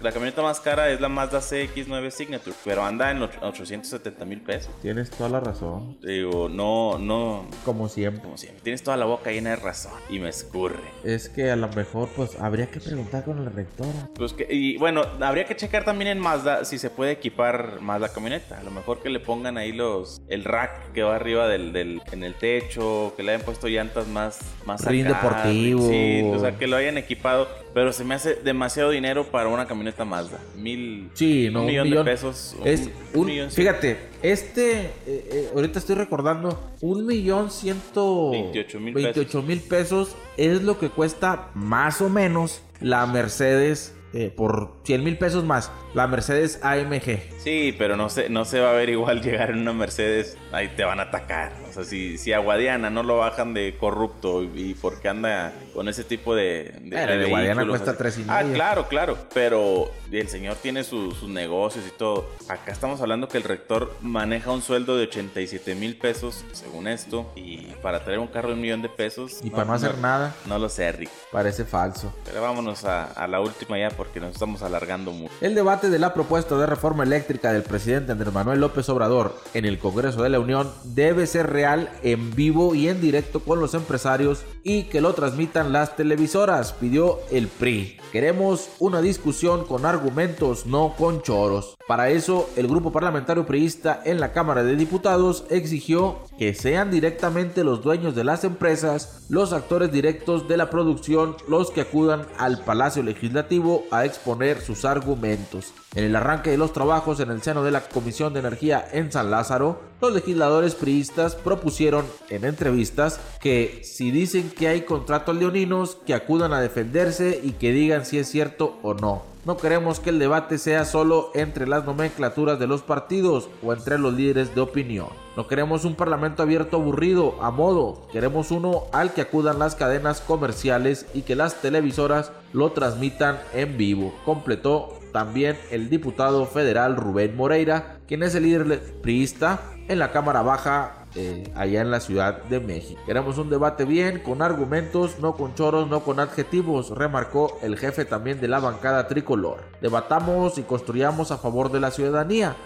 la 0.00 0.03
la 0.04 0.12
camioneta 0.12 0.42
más 0.42 0.60
cara 0.60 0.90
es 0.90 1.00
la 1.00 1.08
Mazda 1.08 1.38
CX9 1.38 2.10
Signature, 2.10 2.54
pero 2.62 2.84
anda 2.84 3.10
en 3.10 3.22
870 3.22 4.24
mil 4.26 4.42
pesos. 4.42 4.70
Tienes 4.82 5.08
toda 5.08 5.30
la 5.30 5.40
razón. 5.40 5.96
Digo, 6.02 6.50
no, 6.50 6.98
no. 6.98 7.46
Como 7.64 7.88
siempre. 7.88 8.22
Como 8.22 8.36
siempre. 8.36 8.60
Tienes 8.62 8.82
toda 8.82 8.98
la 8.98 9.06
boca 9.06 9.30
llena 9.30 9.50
de 9.50 9.56
razón 9.56 9.94
y 10.10 10.18
me 10.18 10.28
escurre. 10.28 10.82
Es 11.04 11.30
que 11.30 11.50
a 11.50 11.56
lo 11.56 11.68
mejor, 11.68 12.10
pues, 12.14 12.38
habría 12.38 12.66
que 12.66 12.80
preguntar 12.80 13.24
con 13.24 13.38
el 13.38 13.50
rector. 13.50 13.86
Pues 14.14 14.34
que, 14.34 14.46
y 14.50 14.76
bueno, 14.76 15.04
habría 15.20 15.46
que 15.46 15.56
checar 15.56 15.86
también 15.86 16.10
en 16.10 16.18
Mazda 16.18 16.66
si 16.66 16.78
se 16.78 16.90
puede 16.90 17.12
equipar 17.12 17.80
más 17.80 17.98
la 17.98 18.10
camioneta. 18.10 18.58
A 18.58 18.62
lo 18.62 18.70
mejor 18.70 19.00
que 19.00 19.08
le 19.08 19.20
pongan 19.20 19.56
ahí 19.56 19.72
los, 19.72 20.20
el 20.28 20.44
rack 20.44 20.92
que 20.92 21.02
va 21.02 21.16
arriba 21.16 21.48
del, 21.48 21.72
del 21.72 22.02
en 22.12 22.24
el 22.24 22.34
techo, 22.34 23.14
que 23.16 23.22
le 23.22 23.32
hayan 23.32 23.46
puesto 23.46 23.68
llantas 23.68 24.06
más, 24.06 24.38
más 24.66 24.84
Rin 24.84 25.08
deportivo. 25.08 25.88
Sí, 25.88 26.30
o 26.30 26.38
sea, 26.38 26.58
que 26.58 26.66
lo 26.66 26.76
hayan 26.76 26.98
equipado. 26.98 27.48
Pero 27.72 27.92
se 27.92 28.04
me 28.04 28.14
hace 28.14 28.34
demasiado 28.36 28.90
dinero 28.90 29.24
para 29.24 29.48
una 29.48 29.66
camioneta 29.66 29.93
Mazda. 30.02 30.40
Mil. 30.56 31.10
Sí, 31.14 31.50
no, 31.52 31.60
un 31.60 31.66
millón, 31.66 31.90
de 31.90 32.02
pesos. 32.02 32.56
Es 32.64 32.90
un, 33.12 33.50
fíjate, 33.50 33.98
este. 34.22 34.80
Eh, 34.80 34.90
eh, 35.06 35.50
ahorita 35.54 35.78
estoy 35.78 35.94
recordando. 35.94 36.72
Un 36.80 37.06
millón 37.06 37.50
ciento. 37.50 38.30
Veintiocho 38.30 38.80
mil 38.80 39.60
pesos. 39.60 39.66
pesos 39.68 40.16
es 40.36 40.62
lo 40.62 40.78
que 40.78 40.88
cuesta 40.88 41.50
más 41.54 42.00
o 42.00 42.08
menos 42.08 42.62
la 42.80 43.06
Mercedes 43.06 43.94
eh, 44.16 44.30
por 44.30 44.76
100 44.84 45.02
mil 45.02 45.18
pesos 45.18 45.42
más. 45.42 45.72
La 45.92 46.06
Mercedes 46.06 46.60
AMG. 46.62 47.18
Sí, 47.38 47.74
pero 47.76 47.96
no 47.96 48.08
se, 48.08 48.28
no 48.28 48.44
se 48.44 48.60
va 48.60 48.70
a 48.70 48.72
ver 48.72 48.88
igual 48.88 49.20
llegar 49.22 49.50
en 49.50 49.58
una 49.58 49.72
Mercedes. 49.72 50.38
Ahí 50.52 50.68
te 50.76 50.84
van 50.84 51.00
a 51.00 51.04
atacar. 51.04 51.52
O 51.68 51.72
sea, 51.72 51.82
si, 51.82 52.16
si 52.16 52.32
a 52.32 52.38
Guadiana 52.38 52.90
no 52.90 53.02
lo 53.02 53.16
bajan 53.18 53.54
de 53.54 53.76
corrupto 53.76 54.44
y, 54.44 54.74
porque 54.80 55.08
anda 55.08 55.52
con 55.74 55.88
ese 55.88 56.04
tipo 56.04 56.34
de. 56.34 56.72
de, 56.82 57.06
de 57.18 57.26
Guadiana 57.26 57.66
cuesta 57.66 57.96
3 57.96 58.18
y 58.18 58.24
Ah, 58.28 58.42
claro, 58.52 58.88
claro. 58.88 59.18
Pero 59.34 59.90
el 60.10 60.28
señor 60.28 60.56
tiene 60.56 60.84
sus 60.84 61.24
negocios 61.24 61.84
y 61.86 61.90
todo. 61.90 62.30
Acá 62.48 62.72
estamos 62.72 63.00
hablando 63.00 63.28
que 63.28 63.36
el 63.38 63.42
rector 63.44 63.92
maneja 64.00 64.50
un 64.52 64.62
sueldo 64.62 64.96
de 64.96 65.04
87 65.04 65.74
mil 65.74 65.96
pesos, 65.96 66.44
según 66.52 66.86
esto. 66.88 67.30
Y 67.36 67.58
para 67.82 68.04
traer 68.04 68.20
un 68.20 68.28
carro 68.28 68.48
de 68.48 68.54
un 68.54 68.60
millón 68.60 68.82
de 68.82 68.88
pesos. 68.88 69.40
Y 69.42 69.50
para 69.50 69.64
no 69.64 69.74
hacer 69.74 69.98
nada. 69.98 70.34
No 70.46 70.58
lo 70.58 70.68
sé, 70.68 70.90
Rick. 70.92 71.10
Parece 71.32 71.64
falso. 71.64 72.14
Pero 72.24 72.40
vámonos 72.40 72.84
a, 72.84 73.04
a 73.04 73.26
la 73.26 73.40
última 73.40 73.78
ya 73.78 73.90
porque 73.90 74.20
nos 74.20 74.32
estamos 74.32 74.62
alargando 74.62 75.10
mucho. 75.12 75.34
El 75.40 75.54
debate 75.54 75.90
de 75.90 75.98
la 75.98 76.14
propuesta 76.14 76.56
de 76.56 76.66
reforma 76.66 77.02
eléctrica 77.02 77.52
del 77.52 77.62
presidente 77.62 78.12
Andrés 78.12 78.32
Manuel 78.32 78.60
López 78.60 78.88
Obrador 78.88 79.36
en 79.54 79.64
el 79.64 79.78
Congreso 79.78 80.22
de 80.22 80.28
la 80.30 80.38
Unión 80.40 80.70
debe 80.84 81.26
ser 81.26 81.50
real, 81.50 81.90
en 82.02 82.34
vivo 82.34 82.74
y 82.74 82.88
en 82.88 83.00
directo 83.00 83.40
con 83.40 83.60
los 83.60 83.74
empresarios 83.74 84.44
y 84.62 84.84
que 84.84 85.00
lo 85.00 85.14
transmitan 85.14 85.63
las 85.72 85.96
televisoras, 85.96 86.72
pidió 86.72 87.20
el 87.30 87.48
PRI. 87.48 87.98
Queremos 88.12 88.70
una 88.78 89.00
discusión 89.00 89.64
con 89.64 89.86
argumentos, 89.86 90.66
no 90.66 90.94
con 90.96 91.22
choros. 91.22 91.76
Para 91.88 92.10
eso, 92.10 92.48
el 92.56 92.68
grupo 92.68 92.92
parlamentario 92.92 93.44
priista 93.44 94.00
en 94.04 94.20
la 94.20 94.32
Cámara 94.32 94.62
de 94.62 94.76
Diputados 94.76 95.44
exigió 95.50 96.20
que 96.38 96.54
sean 96.54 96.90
directamente 96.90 97.64
los 97.64 97.82
dueños 97.82 98.14
de 98.14 98.24
las 98.24 98.44
empresas, 98.44 99.26
los 99.28 99.52
actores 99.52 99.90
directos 99.90 100.48
de 100.48 100.56
la 100.56 100.70
producción, 100.70 101.36
los 101.48 101.70
que 101.70 101.82
acudan 101.82 102.26
al 102.38 102.62
Palacio 102.64 103.02
Legislativo 103.02 103.84
a 103.90 104.04
exponer 104.04 104.60
sus 104.60 104.84
argumentos. 104.84 105.72
En 105.94 106.02
el 106.02 106.16
arranque 106.16 106.50
de 106.50 106.58
los 106.58 106.72
trabajos 106.72 107.20
en 107.20 107.30
el 107.30 107.40
seno 107.40 107.62
de 107.62 107.70
la 107.70 107.82
Comisión 107.82 108.32
de 108.32 108.40
Energía 108.40 108.84
en 108.90 109.12
San 109.12 109.30
Lázaro, 109.30 109.80
los 110.00 110.12
legisladores 110.12 110.74
priistas 110.74 111.36
propusieron 111.36 112.04
en 112.30 112.44
entrevistas 112.44 113.20
que 113.40 113.80
si 113.84 114.10
dicen 114.10 114.50
que 114.50 114.66
hay 114.66 114.80
contratos 114.82 115.36
leoninos, 115.36 115.98
que 116.04 116.14
acudan 116.14 116.52
a 116.52 116.60
defenderse 116.60 117.40
y 117.40 117.52
que 117.52 117.70
digan 117.70 118.04
si 118.04 118.18
es 118.18 118.28
cierto 118.28 118.76
o 118.82 118.94
no. 118.94 119.22
No 119.44 119.56
queremos 119.56 120.00
que 120.00 120.10
el 120.10 120.18
debate 120.18 120.58
sea 120.58 120.84
solo 120.84 121.30
entre 121.34 121.68
las 121.68 121.84
nomenclaturas 121.84 122.58
de 122.58 122.66
los 122.66 122.82
partidos 122.82 123.48
o 123.62 123.72
entre 123.72 123.98
los 123.98 124.14
líderes 124.14 124.52
de 124.54 124.62
opinión. 124.62 125.08
No 125.36 125.46
queremos 125.46 125.84
un 125.84 125.94
parlamento 125.94 126.42
abierto 126.42 126.78
aburrido, 126.78 127.36
a 127.40 127.50
modo. 127.50 128.08
Queremos 128.10 128.50
uno 128.50 128.84
al 128.92 129.12
que 129.12 129.20
acudan 129.20 129.58
las 129.58 129.74
cadenas 129.74 130.22
comerciales 130.22 131.06
y 131.12 131.22
que 131.22 131.36
las 131.36 131.60
televisoras 131.60 132.32
lo 132.52 132.72
transmitan 132.72 133.38
en 133.52 133.76
vivo. 133.76 134.14
Completó 134.24 135.03
también 135.14 135.56
el 135.70 135.90
diputado 135.90 136.44
federal 136.44 136.96
Rubén 136.96 137.36
Moreira, 137.36 137.98
quien 138.08 138.24
es 138.24 138.34
el 138.34 138.42
líder 138.42 138.80
priista 139.00 139.60
en 139.86 140.00
la 140.00 140.10
Cámara 140.10 140.42
Baja 140.42 141.03
eh, 141.16 141.50
allá 141.54 141.80
en 141.80 141.90
la 141.90 142.00
Ciudad 142.00 142.42
de 142.44 142.60
México. 142.60 143.00
Queremos 143.06 143.38
un 143.38 143.50
debate 143.50 143.84
bien, 143.84 144.20
con 144.20 144.42
argumentos, 144.42 145.18
no 145.20 145.36
con 145.36 145.54
choros, 145.54 145.88
no 145.88 146.00
con 146.00 146.20
adjetivos, 146.20 146.90
remarcó 146.90 147.58
el 147.62 147.76
jefe 147.76 148.04
también 148.04 148.40
de 148.40 148.48
la 148.48 148.60
bancada 148.60 149.06
tricolor. 149.06 149.62
Debatamos 149.80 150.58
y 150.58 150.62
construyamos 150.62 151.30
a 151.30 151.38
favor 151.38 151.70
de 151.70 151.80
la 151.80 151.90
ciudadanía, 151.90 152.56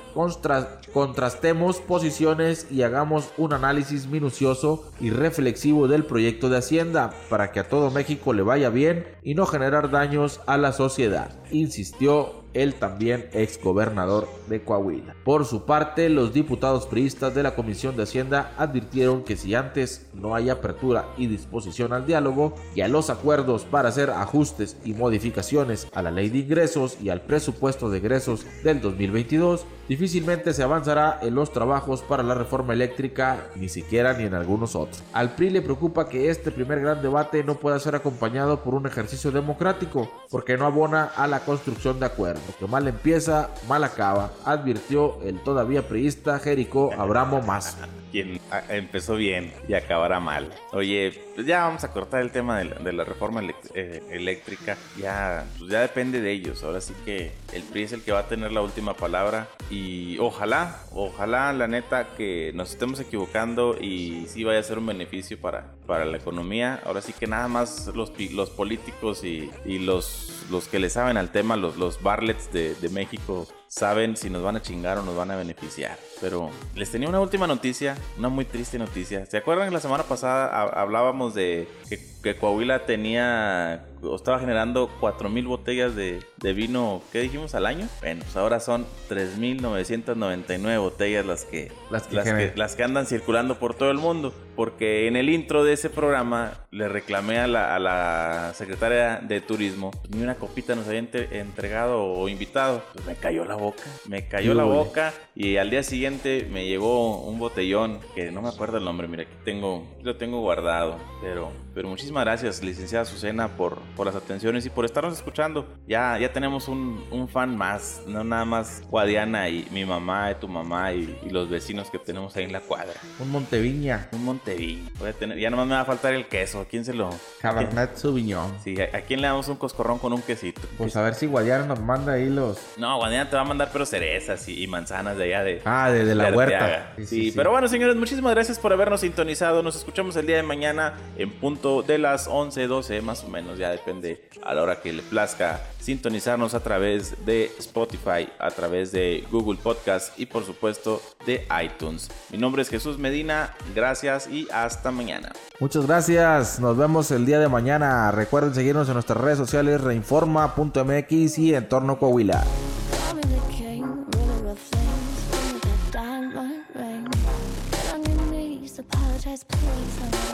contrastemos 0.93 1.81
posiciones 1.81 2.67
y 2.71 2.83
hagamos 2.83 3.31
un 3.37 3.53
análisis 3.53 4.07
minucioso 4.07 4.91
y 5.01 5.11
reflexivo 5.11 5.89
del 5.89 6.05
proyecto 6.05 6.49
de 6.49 6.59
Hacienda 6.59 7.13
para 7.29 7.53
que 7.53 7.61
a 7.61 7.69
todo 7.69 7.91
México 7.91 8.33
le 8.33 8.43
vaya 8.43 8.71
bien 8.71 9.07
y 9.23 9.35
no 9.35 9.47
generar 9.47 9.91
daños 9.91 10.41
a 10.47 10.57
la 10.57 10.73
sociedad, 10.73 11.31
insistió 11.51 12.45
el 12.62 12.75
también 12.75 13.29
ex 13.33 13.62
gobernador 13.62 14.29
de 14.49 14.62
Coahuila. 14.62 15.14
Por 15.25 15.44
su 15.44 15.64
parte, 15.64 16.09
los 16.09 16.33
diputados 16.33 16.87
priistas 16.87 17.35
de 17.35 17.42
la 17.42 17.55
Comisión 17.55 17.97
de 17.97 18.03
Hacienda 18.03 18.53
advirtieron 18.59 19.23
que 19.23 19.37
si 19.37 19.55
antes 19.55 20.07
no 20.12 20.35
hay 20.35 20.51
apertura 20.51 21.07
y 21.16 21.29
disposición 21.29 21.92
al 21.92 22.07
diálogo 22.07 22.55
y 22.75 22.81
a 22.81 22.88
los 22.88 23.11
acuerdos 23.11 23.64
para 23.64 23.90
hacer 23.90 24.11
ajustes 24.11 24.77
y 24.85 24.92
modificaciones 24.94 25.88
a 25.94 26.03
la 26.03 26.11
ley 26.11 26.31
de 26.31 26.38
ingresos 26.38 26.99
y 27.01 27.11
al 27.11 27.21
presupuesto 27.23 27.90
de 27.90 27.99
egresos 27.99 28.44
del 28.64 28.81
2022, 28.81 29.64
difícilmente 29.88 30.53
se 30.53 30.62
avanzará 30.62 31.18
en 31.22 31.35
los 31.35 31.53
trabajos 31.53 32.03
para 32.03 32.22
la 32.22 32.35
reforma 32.35 32.74
eléctrica, 32.74 33.48
ni 33.57 33.68
siquiera 33.68 34.12
ni 34.12 34.24
en 34.24 34.35
algunos 34.35 34.77
otros. 34.77 35.03
Al 35.12 35.35
PRI 35.35 35.51
le 35.51 35.62
preocupa 35.62 36.09
que 36.09 36.31
este 36.31 36.51
primer 36.51 36.81
gran 36.81 37.03
debate 37.03 37.42
no 37.42 37.55
pueda 37.55 37.79
ser 37.79 37.94
acompañado 37.94 38.62
por 38.62 38.74
un 38.74 38.87
ejercicio 38.87 39.31
democrático, 39.31 40.11
porque 40.31 40.57
no 40.57 40.66
abona 40.66 41.05
a 41.05 41.27
la 41.27 41.40
construcción 41.40 41.98
de 41.98 42.07
acuerdos. 42.07 42.42
Lo 42.46 42.66
que 42.66 42.70
mal 42.70 42.87
empieza, 42.87 43.51
mal 43.66 43.83
acaba, 43.85 44.33
advirtió 44.44 45.20
el 45.22 45.40
todavía 45.42 45.88
priista 45.88 46.38
Jerico 46.38 46.90
Abramo 46.96 47.40
Más 47.42 47.79
quien 48.11 48.40
empezó 48.68 49.16
bien 49.16 49.53
y 49.68 49.75
acabará 49.75 50.21
mal. 50.21 50.53
Oye, 50.73 51.12
pues 51.35 51.47
ya 51.47 51.64
vamos 51.64 51.85
a 51.85 51.92
cortar 51.92 52.23
el 52.23 52.31
tema 52.31 52.59
de 52.59 52.92
la, 52.92 53.05
reforma 53.05 53.42
eh, 53.75 54.03
eléctrica. 54.11 54.77
Ya, 54.97 55.47
pues 55.59 55.71
ya 55.71 55.81
depende 55.81 56.21
de 56.21 56.33
ellos. 56.33 56.62
Ahora 56.62 56.81
sí 56.81 56.94
que 57.05 57.33
el 57.53 57.62
PRI 57.62 57.83
es 57.85 57.92
el 57.92 58.03
que 58.03 58.12
va 58.12 58.21
a 58.21 58.29
tener 58.29 58.53
la 58.53 58.61
última 58.61 58.94
palabra. 58.94 59.49
Y 59.71 60.18
ojalá, 60.18 60.81
ojalá 60.92 61.53
la 61.53 61.68
neta 61.68 62.09
que 62.16 62.53
nos 62.55 62.71
estemos 62.71 63.01
equivocando 63.01 63.77
y 63.81 64.27
sí 64.29 64.44
vaya 64.44 64.61
a 64.61 64.62
ser 64.62 64.79
un 64.79 64.87
beneficio 64.87 65.38
para, 65.40 65.73
para 65.87 66.05
la 66.05 66.16
economía. 66.16 66.81
Ahora 66.85 67.01
sí 67.01 67.12
que 67.12 67.27
nada 67.27 67.49
más 67.49 67.87
los, 67.94 68.12
los 68.33 68.51
políticos 68.51 69.25
y, 69.25 69.51
y 69.64 69.79
los, 69.79 70.47
los 70.51 70.68
que 70.68 70.79
le 70.79 70.90
saben 70.90 71.16
al 71.16 71.31
tema, 71.31 71.57
los, 71.57 71.77
los 71.77 72.03
Barlets 72.03 72.53
de, 72.53 72.75
de 72.75 72.88
México, 72.88 73.47
saben 73.68 74.16
si 74.16 74.31
nos 74.31 74.42
van 74.42 74.57
a 74.57 74.62
chingar 74.62 74.98
o 74.98 75.02
nos 75.02 75.14
van 75.14 75.31
a 75.31 75.37
beneficiar. 75.37 75.96
Pero 76.20 76.50
les 76.74 76.90
tenía 76.90 77.09
una 77.09 77.20
última 77.20 77.46
noticia, 77.46 77.96
una 78.18 78.28
muy 78.28 78.44
triste 78.44 78.78
noticia. 78.78 79.26
¿Se 79.26 79.37
acuerdan 79.37 79.68
que 79.68 79.74
la 79.74 79.81
semana 79.81 80.04
pasada 80.04 80.62
hablábamos 80.81 81.35
de 81.35 81.68
que, 81.88 82.00
que 82.22 82.37
Coahuila 82.37 82.87
tenía 82.87 83.85
estaba 84.15 84.39
generando 84.39 84.89
4.000 85.01 85.47
botellas 85.47 85.95
de, 85.95 86.21
de, 86.37 86.53
vino, 86.53 87.03
¿qué 87.13 87.21
dijimos 87.21 87.55
al 87.55 87.67
año? 87.67 87.89
Bueno, 88.01 88.23
pues 88.25 88.37
ahora 88.37 88.61
son 88.61 88.87
3.999 89.09 90.81
botellas 90.81 91.27
las 91.27 91.45
que, 91.45 91.73
las 91.91 92.07
que, 92.07 92.53
las 92.55 92.77
que, 92.77 92.83
andan 92.83 93.07
circulando 93.07 93.59
por 93.59 93.75
todo 93.75 93.91
el 93.91 93.99
mundo. 93.99 94.33
Porque 94.55 95.07
en 95.07 95.15
el 95.15 95.29
intro 95.29 95.63
de 95.63 95.75
ese 95.75 95.89
programa 95.89 96.67
le 96.73 96.89
reclamé 96.89 97.39
a 97.39 97.47
la, 97.47 97.77
a 97.77 97.79
la 97.79 98.53
secretaria 98.55 99.21
de 99.23 99.41
turismo, 99.41 99.93
pues, 99.93 100.11
ni 100.11 100.23
una 100.23 100.35
copita 100.35 100.75
nos 100.75 100.89
había 100.89 100.99
entregado 100.99 102.03
o 102.05 102.29
invitado. 102.29 102.83
Pues 102.93 103.07
me 103.07 103.15
cayó 103.15 103.45
la 103.45 103.55
boca, 103.55 103.85
me 104.09 104.27
cayó 104.27 104.55
la 104.55 104.65
boca 104.65 105.13
y 105.35 105.59
al 105.59 105.71
día 105.71 105.83
siguiente 105.85 106.49
me 106.51 106.67
llegó 106.67 107.23
un 107.23 107.39
botellón 107.39 108.01
que 108.15 108.33
no 108.33 108.43
me 108.43 108.49
acuerdo 108.49 108.79
el 108.79 108.85
nombre, 108.85 109.07
mira, 109.07 109.23
aquí 109.23 109.35
tengo, 109.45 109.87
lo 110.03 110.17
tengo 110.17 110.41
guardado. 110.41 110.97
Pero, 111.21 111.53
pero 111.79 111.91
muchísimas 111.91 112.25
gracias, 112.25 112.61
licenciada 112.61 113.03
Azucena, 113.03 113.57
por, 113.57 113.79
por 113.95 114.05
las 114.05 114.17
atenciones 114.17 114.67
y 114.67 114.69
por 114.69 114.85
estarnos 114.85 115.14
escuchando. 115.14 115.64
Ya, 115.87 116.19
ya 116.19 116.33
tenemos 116.33 116.67
un, 116.67 117.05
un 117.12 117.29
fan 117.29 117.57
más, 117.57 118.03
no 118.05 118.25
nada 118.25 118.45
más 118.45 118.83
Guadiana 118.91 119.49
y 119.49 119.64
mi 119.71 119.85
mamá, 119.85 120.33
y 120.33 120.35
tu 120.35 120.49
mamá 120.49 120.93
y, 120.93 121.17
los 121.31 121.49
vecinos 121.49 121.88
que 121.88 122.01
tenemos 122.01 122.35
ahí 122.35 122.43
en 122.43 122.53
la 122.53 122.59
cuadra. 122.59 122.95
Un 123.21 123.31
Monteviña. 123.31 124.09
Un 124.11 124.25
Monteviña. 124.25 124.91
Voy 124.99 125.11
a 125.11 125.12
tener, 125.12 125.38
ya 125.38 125.51
nomás 125.51 125.69
me 125.69 125.75
va 125.75 125.83
a 125.83 125.85
faltar 125.85 126.14
el 126.14 126.27
queso. 126.27 126.62
¿A 126.62 126.64
quién 126.64 126.85
se 126.85 126.93
lo...? 126.93 127.11
Cabernet 127.41 127.95
Sauvignon. 127.95 128.55
Sí, 128.64 128.75
¿a, 128.81 129.01
quién 129.03 129.21
le 129.21 129.29
damos 129.29 129.47
un 129.47 129.55
coscorrón 129.55 130.01
con 130.01 130.12
un 130.12 130.23
quesito? 130.23 130.62
Pues 130.79 130.97
a 130.97 131.03
ver 131.03 131.14
si 131.14 131.27
Guadiana 131.27 131.64
nos 131.64 131.79
manda 131.79 132.14
ahí 132.14 132.29
los... 132.29 132.59
No, 132.77 132.97
Guadiana 132.97 133.31
te 133.31 133.37
va 133.37 133.43
a 133.43 133.45
mandar 133.45 133.71
pero 133.73 133.87
cerezas 133.87 134.49
y, 134.49 134.67
manzanas 134.67 135.17
de 135.17 135.25
allá 135.27 135.45
de... 135.45 135.62
Ah, 135.64 135.93
de, 135.93 136.12
la 136.17 136.33
huerta. 136.33 136.95
Sí, 136.97 137.07
sí, 137.07 137.33
pero 137.37 137.53
bueno, 137.53 137.69
señores, 137.69 137.95
muchísimas 137.95 138.35
gracias 138.35 138.59
por 138.59 138.73
habernos 138.73 139.03
sintonizado. 139.03 139.62
Nos 139.62 139.77
escuchamos 139.77 140.17
el 140.17 140.27
día 140.27 140.35
de 140.35 140.43
mañana 140.43 140.95
en 141.17 141.31
punto 141.31 141.67
de 141.87 141.98
las 141.98 142.26
11, 142.26 142.66
12 142.66 143.02
más 143.02 143.24
o 143.24 143.28
menos. 143.28 143.59
Ya 143.59 143.70
depende 143.70 144.28
a 144.42 144.54
la 144.54 144.62
hora 144.62 144.81
que 144.81 144.92
le 144.92 145.02
plazca 145.02 145.61
sintonizarnos 145.81 146.54
a 146.54 146.61
través 146.61 147.24
de 147.24 147.52
Spotify, 147.59 148.28
a 148.38 148.50
través 148.50 148.92
de 148.92 149.24
Google 149.31 149.59
Podcast 149.62 150.18
y 150.18 150.26
por 150.26 150.44
supuesto 150.44 151.00
de 151.26 151.46
iTunes. 151.62 152.11
Mi 152.31 152.38
nombre 152.38 152.62
es 152.62 152.68
Jesús 152.68 152.98
Medina, 152.98 153.54
gracias 153.74 154.28
y 154.28 154.48
hasta 154.52 154.90
mañana. 154.90 155.33
Muchas 155.61 155.87
gracias, 155.87 156.61
nos 156.61 156.76
vemos 156.76 157.11
el 157.11 157.26
día 157.26 157.38
de 157.38 157.48
mañana. 157.48 158.11
Recuerden 158.12 158.54
seguirnos 158.54 158.88
en 158.88 158.94
nuestras 158.94 159.18
redes 159.18 159.38
sociales 159.38 159.81
reinforma.mx 159.81 161.38
y 161.38 161.54
Entorno 161.54 161.98
Coahuila. 161.98 162.44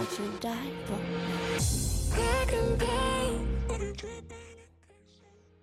what 0.04 0.18
you 0.18 0.30
died 0.38 0.72
for. 0.84 1.14